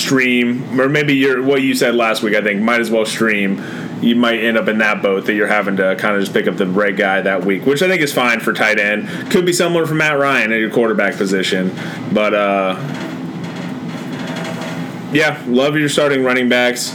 [0.02, 2.34] stream, or maybe your what you said last week.
[2.34, 3.62] I think might as well stream.
[4.00, 6.48] You might end up in that boat that you're having to kind of just pick
[6.48, 9.08] up the right guy that week, which I think is fine for tight end.
[9.30, 11.70] Could be similar for Matt Ryan at your quarterback position,
[12.12, 12.74] but uh,
[15.12, 16.92] yeah, love your starting running backs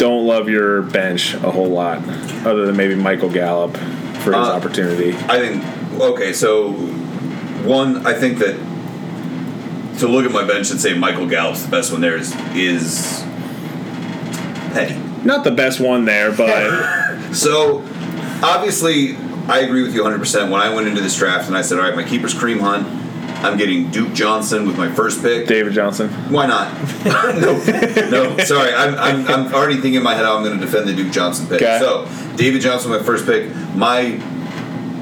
[0.00, 1.98] don't love your bench a whole lot,
[2.46, 5.10] other than maybe Michael Gallup for his Uh, opportunity.
[5.28, 5.62] I think
[6.00, 8.54] okay, so one, I think that
[10.00, 13.24] to look at my bench and say Michael Gallup's the best one there is is
[14.72, 14.98] petty.
[15.24, 17.78] Not the best one there, but So
[18.42, 20.18] obviously, I agree with you 100.
[20.18, 22.60] percent When I went into this draft and I said, all right, my keeper's Kareem
[22.60, 22.86] Hunt,
[23.44, 25.46] I'm getting Duke Johnson with my first pick.
[25.46, 26.10] David Johnson.
[26.30, 26.72] Why not?
[27.04, 27.56] no,
[28.10, 28.38] no.
[28.44, 30.94] Sorry, I'm, I'm, I'm already thinking in my head how I'm going to defend the
[30.94, 31.62] Duke Johnson pick.
[31.62, 31.78] Okay.
[31.80, 33.54] So, David Johnson, my first pick.
[33.74, 34.20] My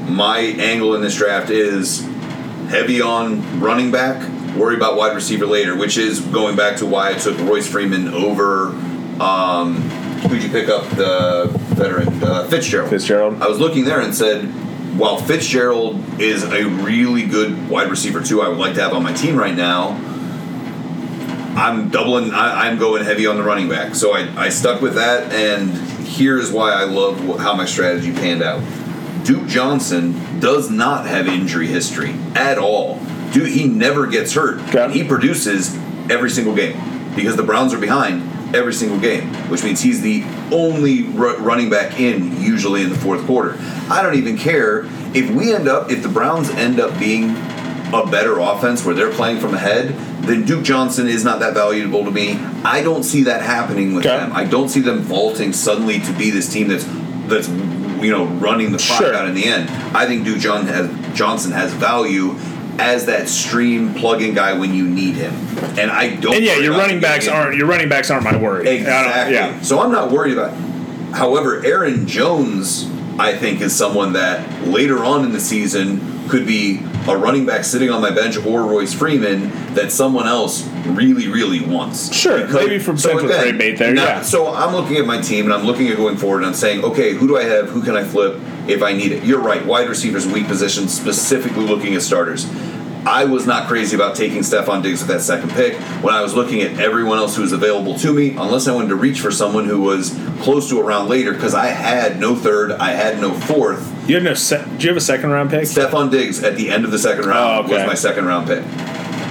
[0.08, 2.00] my angle in this draft is
[2.68, 4.22] heavy on running back.
[4.58, 8.08] Worry about wide receiver later, which is going back to why I took Royce Freeman
[8.08, 8.68] over.
[9.20, 9.76] Um,
[10.22, 10.88] who'd you pick up?
[10.96, 12.90] The veteran uh, Fitzgerald.
[12.90, 13.40] Fitzgerald.
[13.40, 14.42] I was looking there and said,
[14.98, 19.04] while Fitzgerald is a really good wide receiver too, I would like to have on
[19.04, 19.90] my team right now.
[21.56, 22.32] I'm doubling.
[22.32, 25.32] I, I'm going heavy on the running back, so I, I stuck with that.
[25.32, 25.70] And
[26.04, 28.60] here's why I love how my strategy panned out.
[29.24, 33.00] Duke Johnson does not have injury history at all.
[33.32, 34.60] Dude, he never gets hurt.
[34.68, 34.84] Okay.
[34.84, 35.74] And he produces
[36.10, 36.76] every single game
[37.14, 38.22] because the Browns are behind
[38.54, 42.96] every single game, which means he's the only ru- running back in usually in the
[42.98, 43.56] fourth quarter.
[43.90, 47.30] I don't even care if we end up if the Browns end up being
[47.92, 49.88] a better offense where they're playing from ahead,
[50.22, 52.34] then Duke Johnson is not that valuable to me.
[52.64, 54.16] I don't see that happening with Okay.
[54.16, 54.32] them.
[54.34, 56.86] I don't see them vaulting suddenly to be this team that's
[57.28, 59.14] that's you know running the clock Sure.
[59.14, 59.68] out in the end.
[59.96, 62.34] I think Duke John has, Johnson has value
[62.78, 65.32] as that stream plug-in guy when you need him.
[65.78, 66.36] And I don't.
[66.36, 68.68] And yeah, your running backs aren't your running backs aren't my worry.
[68.68, 69.34] Exactly.
[69.34, 69.60] Yeah.
[69.62, 70.54] So I'm not worried about.
[71.14, 76.80] However, Aaron Jones, I think, is someone that later on in the season could be
[77.08, 81.60] a running back sitting on my bench or Royce Freeman that someone else really, really
[81.64, 82.14] wants.
[82.14, 84.20] Sure, maybe for potential trade bait there, now- yeah.
[84.22, 86.84] So I'm looking at my team and I'm looking at going forward and I'm saying,
[86.84, 87.70] okay, who do I have?
[87.70, 89.24] Who can I flip if I need it?
[89.24, 89.64] You're right.
[89.64, 92.46] Wide receivers, weak position, specifically looking at starters.
[93.06, 95.74] I was not crazy about taking Stefon Diggs with that second pick.
[96.02, 98.88] When I was looking at everyone else who was available to me, unless I wanted
[98.88, 100.10] to reach for someone who was
[100.40, 103.86] close to a round later, because I had no third, I had no fourth.
[104.08, 104.34] You have no.
[104.34, 105.62] Se- do you have a second round pick?
[105.62, 107.78] Stefon Diggs at the end of the second round Oh, okay.
[107.78, 108.64] was my second round pick.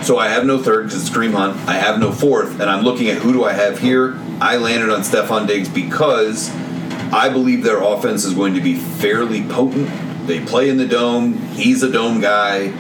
[0.04, 1.58] So I have no third because it's Kareem Hunt.
[1.68, 4.18] I have no fourth, and I'm looking at who do I have here.
[4.40, 6.50] I landed on Stefon Diggs because
[7.14, 9.90] I believe their offense is going to be fairly potent.
[10.28, 11.38] They play in the dome.
[11.50, 12.74] He's a dome guy.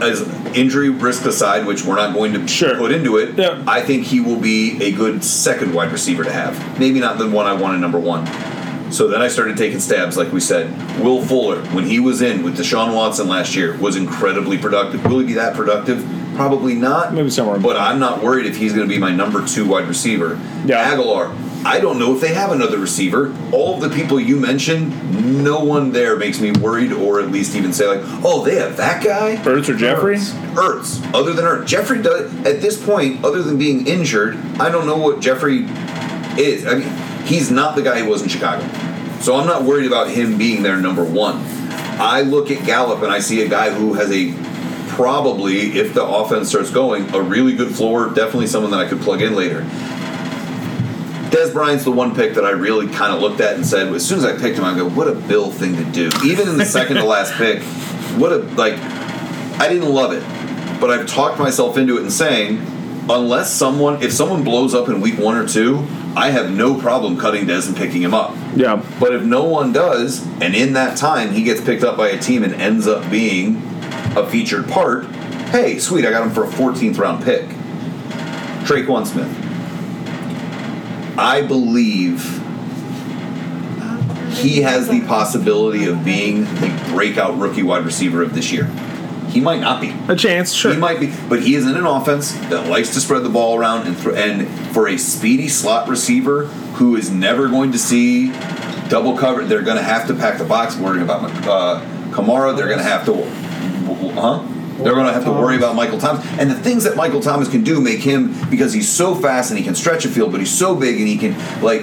[0.00, 0.22] As
[0.56, 2.76] injury risk aside, which we're not going to Sure.
[2.76, 3.62] put into it, Yeah.
[3.66, 6.80] I think he will be a good second wide receiver to have.
[6.80, 8.26] Maybe not the one I wanted number one.
[8.90, 10.68] So then I started taking stabs, like we said.
[11.00, 15.04] Will Fuller, when he was in with Deshaun Watson last year, was incredibly productive.
[15.06, 16.04] Will he be that productive?
[16.34, 17.14] Probably not.
[17.14, 19.86] Maybe somewhere But I'm not worried if he's going to be my number two wide
[19.86, 20.38] receiver.
[20.66, 20.92] Yeah.
[20.92, 21.32] Agholor,
[21.66, 23.34] I don't know if they have another receiver.
[23.50, 27.54] All of the people you mentioned, no one there makes me worried or at least
[27.54, 29.36] even say, like, oh, they have that guy?
[29.36, 30.16] Ertz or Jeffery?
[30.16, 31.66] Ertz, other than Ertz.
[31.66, 35.64] Jeffery does at this point, other than being injured, I don't know what Jeffery
[36.38, 36.66] is.
[36.66, 36.88] I mean,
[37.24, 38.66] he's not the guy he was in Chicago.
[39.20, 41.36] So I'm not worried about him being their number one.
[41.98, 44.34] I look at Gallup and I see a guy who has a
[44.88, 49.00] probably, if the offense starts going, a really good floor, definitely someone that I could
[49.00, 49.62] plug in later.
[51.34, 54.06] Dez Bryant's the one pick that I really kind of looked at and said, as
[54.06, 56.08] soon as I picked him, I go, what a Bill thing to do.
[56.24, 57.60] Even in the second to last pick,
[58.16, 58.74] what a, like,
[59.58, 60.22] I didn't love it,
[60.80, 62.58] but I've talked myself into it and saying,
[63.10, 65.78] unless someone, if someone blows up in week one or two,
[66.14, 68.36] I have no problem cutting Dez and picking him up.
[68.54, 68.80] Yeah.
[69.00, 72.18] But if no one does, and in that time he gets picked up by a
[72.18, 73.56] team and ends up being
[74.16, 75.06] a featured part,
[75.50, 77.48] hey, sweet, I got him for a 14th round pick.
[78.68, 79.43] Tre'Quan Smith.
[81.16, 82.22] I believe
[84.36, 88.66] he has the possibility of being the breakout rookie wide receiver of this year.
[89.28, 89.94] He might not be.
[90.08, 90.72] A chance, sure.
[90.72, 93.58] He might be, but he is in an offense that likes to spread the ball
[93.58, 96.46] around, and, th- and for a speedy slot receiver
[96.76, 98.32] who is never going to see
[98.88, 100.76] double cover, they're going to have to pack the box.
[100.76, 103.24] Worrying about uh, Kamara, they're going to have to,
[104.14, 104.42] huh?
[104.76, 107.48] They're going to have to worry about Michael Thomas, and the things that Michael Thomas
[107.48, 110.40] can do make him because he's so fast and he can stretch a field, but
[110.40, 111.82] he's so big and he can like.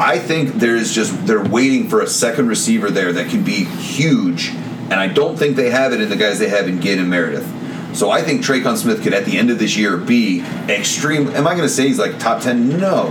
[0.00, 4.48] I think there's just they're waiting for a second receiver there that can be huge,
[4.48, 7.10] and I don't think they have it in the guys they have in Ginn and
[7.10, 7.46] Meredith.
[7.94, 11.28] So I think Tre'Quan Smith could at the end of this year be extreme.
[11.28, 12.78] Am I going to say he's like top ten?
[12.80, 13.10] No,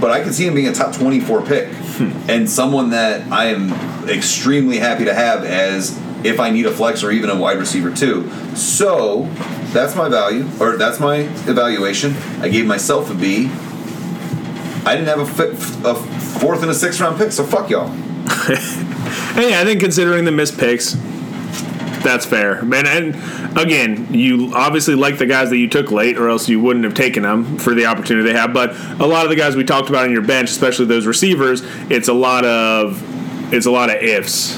[0.00, 2.10] but I can see him being a top twenty-four pick hmm.
[2.28, 3.72] and someone that I am
[4.08, 7.94] extremely happy to have as if I need a flex or even a wide receiver
[7.94, 8.30] too.
[8.54, 9.24] So
[9.72, 11.18] that's my value or that's my
[11.48, 12.16] evaluation.
[12.40, 13.50] I gave myself a B.
[14.84, 17.94] I didn't have a, a fourth and a sixth round pick, so fuck y'all.
[19.36, 20.92] Yeah, I think considering the missed picks,
[22.02, 22.62] that's fair.
[22.62, 26.60] Man, and again, you obviously like the guys that you took late, or else you
[26.60, 28.52] wouldn't have taken them for the opportunity they have.
[28.52, 31.62] But a lot of the guys we talked about on your bench, especially those receivers,
[31.90, 33.02] it's a lot of
[33.52, 34.56] it's a lot of ifs.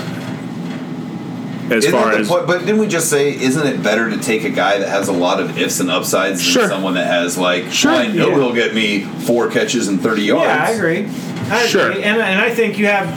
[1.72, 2.46] As Isn't far as point?
[2.46, 5.12] But didn't we just say, isn't it better to take a guy that has a
[5.12, 6.68] lot of ifs and upsides than Sure.
[6.68, 7.92] someone that has like, Sure.
[7.92, 8.34] well, I know Yeah.
[8.34, 10.44] he'll get me four catches and thirty yards.
[10.44, 11.06] Yeah, I agree.
[11.50, 11.90] I Sure.
[11.90, 12.02] agree.
[12.02, 13.08] And, and I think you have,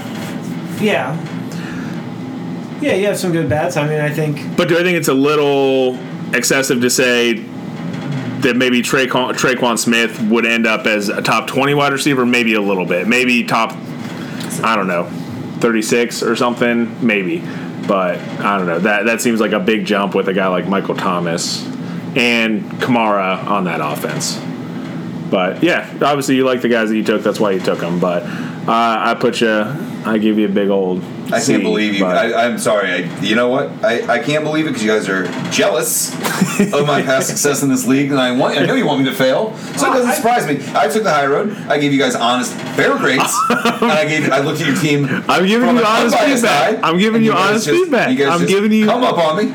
[0.81, 1.17] yeah.
[2.81, 3.77] Yeah, you have some good bets.
[3.77, 5.97] I mean, I think But do I think it's a little
[6.33, 7.33] excessive to say
[8.41, 12.25] that maybe Tre'Quan, Tre'Quan Smith would end up as a top 20 wide receiver?
[12.25, 13.07] Maybe a little bit.
[13.07, 13.73] Maybe top,
[14.63, 15.05] I don't know,
[15.61, 16.95] 36 or something?
[17.01, 17.43] Maybe.
[17.87, 18.79] But I don't know.
[18.79, 21.65] That, that seems like a big jump with a guy like Michael Thomas
[22.15, 24.39] and Kamara on that offense.
[25.29, 27.23] But yeah, obviously you like the guys that you took.
[27.23, 27.99] That's why you took them.
[27.99, 31.03] But uh, I put you, I give you a big old.
[31.31, 32.05] I C, can't believe you.
[32.05, 32.89] I, I'm sorry.
[32.91, 33.69] I, you know what?
[33.83, 36.13] I, I can't believe it because you guys are jealous
[36.73, 38.57] of my past success in this league, and I want.
[38.57, 40.59] I know you want me to fail, so it doesn't I- surprise me.
[40.75, 41.55] I took the high road.
[41.69, 44.29] I gave you guys honest, fair grades, and I gave.
[44.31, 45.05] I looked at your team.
[45.29, 46.83] I'm giving from you honest feedback.
[46.83, 48.09] eye, I'm giving and you honest just- feedback.
[48.09, 49.53] You guys I'm just giving you- come up on me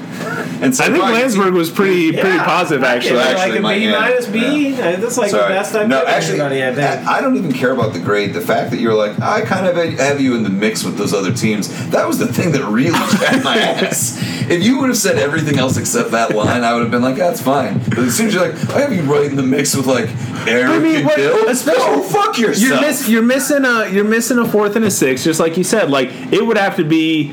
[0.62, 3.16] and say, I think "Fine, Landsberg was pretty pretty yeah, positive I give actually.
[3.16, 4.74] like Actually, a my- B yeah, minus B.
[4.74, 6.82] Uh, That's like the best I've no, given actually, anybody.
[7.06, 8.34] I, I don't even care about the grade.
[8.34, 11.14] The fact that you're like, I kind of have you in the mix with those
[11.14, 11.59] other teams.
[11.68, 14.18] That was the thing that really jacked my ass.
[14.50, 17.16] If you would have said everything else except that line, I would have been like,
[17.16, 17.78] that's fine.
[17.88, 20.08] But as soon as you're like, I have you right in the mix with like
[20.46, 21.48] Eric I mean, and what- Bill.
[21.48, 22.70] especially- no, fuck yourself.
[22.70, 25.64] You're, miss, you're missing a you're missing a fourth and a sixth, just like you
[25.64, 25.90] said.
[25.90, 27.32] Like it would have to be.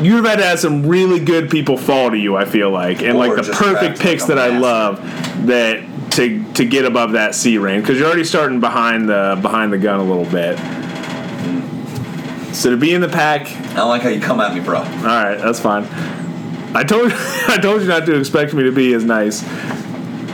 [0.00, 2.36] You'd have had to have some really good people fall to you.
[2.36, 4.98] I feel like, and Or like the perfect picks that I love
[5.48, 9.72] that to to get above that C range because you're already starting behind the behind
[9.72, 10.56] the gun a little bit.
[12.58, 14.78] So to be in the pack, I don't like how you come at me, bro.
[14.78, 15.84] all right, that's fine.
[16.74, 17.12] I told
[17.48, 19.42] I told you not to expect me to be as nice.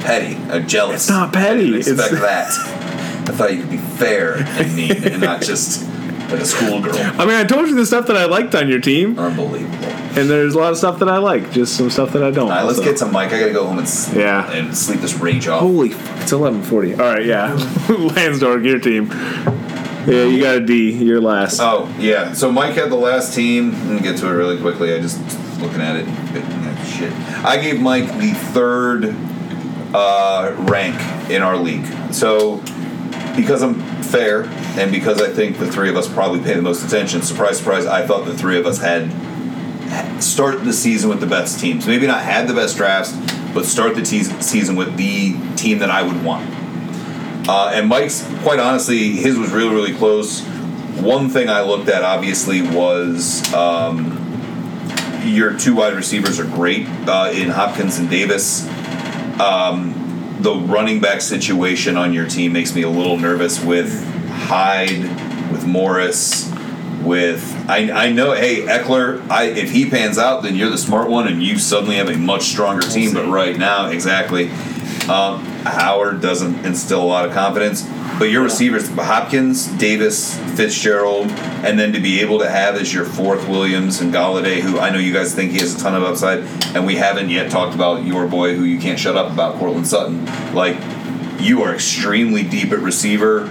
[0.03, 1.03] Petty, uh, jealous.
[1.03, 2.21] It's not petty, I didn't expect it's-
[2.67, 3.29] that.
[3.29, 5.83] I thought you could be fair and mean and not just
[6.31, 6.95] like a schoolgirl.
[6.97, 9.75] I mean, I told you the stuff that I liked on your team, Unbelievable.
[9.85, 12.51] and there's a lot of stuff that I like, just some stuff that I don't.
[12.51, 13.33] All right, let's get to Mike.
[13.33, 14.51] I gotta go home and sleep, Yeah.
[14.51, 15.61] and sleep this rage off.
[15.61, 16.93] Holy, f- it's eleven forty.
[16.95, 17.55] All right, yeah,
[17.89, 19.09] Lansdorf, your team.
[20.07, 20.93] Yeah, you got a D.
[20.93, 21.61] You're last.
[21.61, 22.33] Oh yeah.
[22.33, 23.73] So Mike had the last team.
[23.73, 24.95] Let me get to it really quickly.
[24.95, 25.19] I just
[25.61, 26.07] looking at it.
[26.87, 27.13] Shit.
[27.45, 29.15] I gave Mike the third
[29.95, 31.01] uh, rank
[31.31, 31.87] in our league.
[32.13, 32.59] So
[33.37, 34.45] because I'm fair
[34.79, 37.23] and because I think the three of us probably pay the most attention.
[37.23, 37.87] Surprise, surprise.
[37.87, 39.11] I thought the three of us had
[40.23, 41.87] start the season with the best teams.
[41.87, 43.13] Maybe not had the best drafts,
[43.53, 46.49] but start the te- season with the team that I would want.
[47.47, 50.43] Uh, and Mike's, quite honestly, his was really, really close.
[51.01, 57.31] One thing I looked at, obviously, was um, your two wide receivers are great uh,
[57.35, 58.67] in Hopkins and Davis.
[59.39, 65.03] Um, the running back situation on your team makes me a little nervous with Hyde,
[65.53, 66.51] with Morris,
[67.05, 71.11] with I, I know hey Ekeler I if he pans out then you're the smart
[71.11, 74.49] one and you suddenly have a much stronger team but right now exactly
[75.09, 77.83] um, Howard doesn't instill a lot of confidence
[78.19, 83.05] but your receivers Hopkins Davis Fitzgerald and then to be able to have as your
[83.05, 86.03] fourth Williams and Golladay who I know you guys think he has a ton of
[86.03, 86.41] upside
[86.75, 89.87] and we haven't yet talked about your boy who you can't shut up about Courtland
[89.87, 90.77] Sutton like
[91.45, 93.47] you are extremely deep at receiver.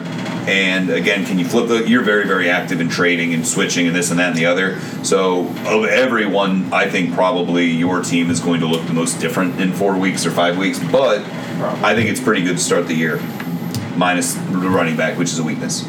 [0.46, 1.88] And again, can you flip the?
[1.88, 4.80] You're very, very active in trading and switching and this and that and the other.
[5.04, 9.62] So, of everyone, I think probably your team is going to look the most different
[9.62, 10.80] in four weeks or five weeks.
[10.80, 11.24] But
[11.66, 13.20] I think it's pretty good to start the year,
[13.96, 15.86] minus the running back, which is a weakness.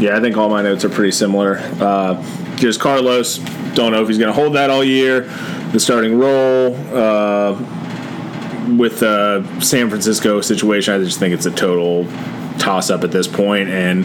[0.00, 1.58] Yeah, I think all my notes are pretty similar.
[1.80, 2.22] Uh,
[2.56, 3.38] just Carlos,
[3.74, 5.22] don't know if he's going to hold that all year.
[5.72, 7.52] The starting role uh,
[8.76, 12.06] with the San Francisco situation, I just think it's a total
[12.58, 13.68] toss up at this point.
[13.68, 14.04] And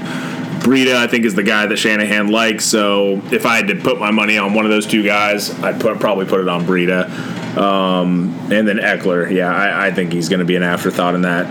[0.64, 2.66] Breida, I think, is the guy that Shanahan likes.
[2.66, 5.80] So if I had to put my money on one of those two guys, I'd
[5.80, 7.10] put, probably put it on Breida.
[7.58, 11.22] Um, and then Ekeler, yeah, I, I think he's going to be an afterthought in
[11.22, 11.46] that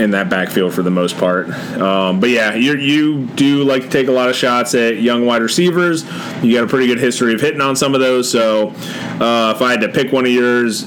[0.00, 1.48] in that backfield for the most part.
[1.78, 5.26] Um, but yeah, you you do like to take a lot of shots at young
[5.26, 6.04] wide receivers.
[6.42, 8.30] You got a pretty good history of hitting on some of those.
[8.30, 10.86] So uh, if I had to pick one of yours,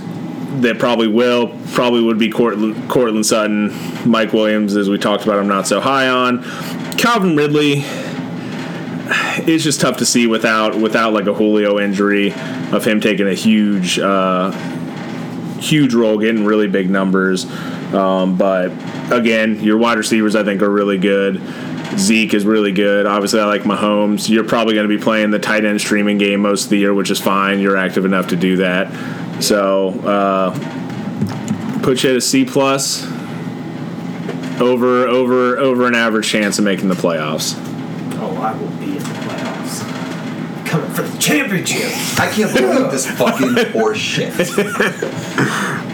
[0.62, 3.72] that probably will probably would be Courtland, Courtland Sutton,
[4.10, 5.40] Mike Williams, as we talked about.
[5.40, 6.44] I'm not so high on
[6.98, 7.84] Calvin Ridley.
[9.46, 12.34] It's just tough to see without without like a Julio injury
[12.74, 14.52] of him taking a huge uh,
[15.60, 17.46] huge role, getting really big numbers.
[17.94, 18.72] Um, but
[19.12, 21.42] again, your wide receivers I think are really good.
[21.98, 23.06] Zeke is really good.
[23.06, 24.28] Obviously, I like Mahomes.
[24.28, 26.94] You're probably going to be playing the tight end streaming game most of the year,
[26.94, 27.60] which is fine.
[27.60, 29.44] You're active enough to do that.
[29.44, 30.52] So, uh,
[31.82, 33.06] put you at a C plus.
[34.60, 37.56] Over, over, over an average chance of making the playoffs.
[38.20, 39.84] Oh, I will be in the playoffs.
[40.74, 41.92] Coming for the championship.
[42.20, 44.34] I can't believe this fucking horseshit.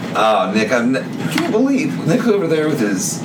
[0.12, 0.96] Oh, Nick, I'm.
[0.96, 3.22] I can't believe Nick over there with his.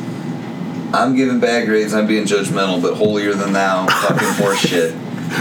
[0.93, 1.95] I'm giving bad grades.
[1.95, 4.95] I'm being judgmental, but holier than thou, fucking horseshit.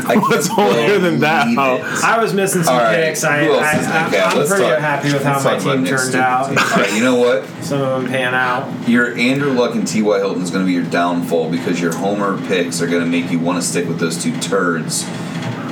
[0.07, 1.45] I What's holier than thou?
[1.45, 1.85] believe.
[2.03, 3.25] I was missing some All right, picks.
[3.25, 6.49] I, I, I, I'm, I'm pretty talk- happy with how let's my team turned out.
[6.49, 6.59] team.
[6.59, 7.45] All right, you know what?
[7.63, 8.89] Some of them pan out.
[8.89, 10.19] Your Andrew Luck and T.Y.
[10.19, 13.31] Hilton is going to be your downfall because your homer picks are going to make
[13.31, 15.05] you want to stick with those two turds.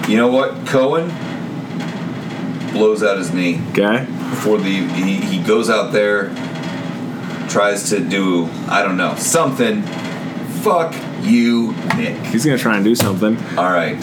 [0.09, 0.67] You know what?
[0.67, 1.09] Cohen
[2.73, 4.05] blows out his knee Okay.
[4.31, 6.29] before the he, he goes out there,
[7.49, 9.83] tries to do I don't know something.
[10.63, 12.17] Fuck you, Nick.
[12.27, 13.37] He's gonna try and do something.
[13.59, 14.01] All right,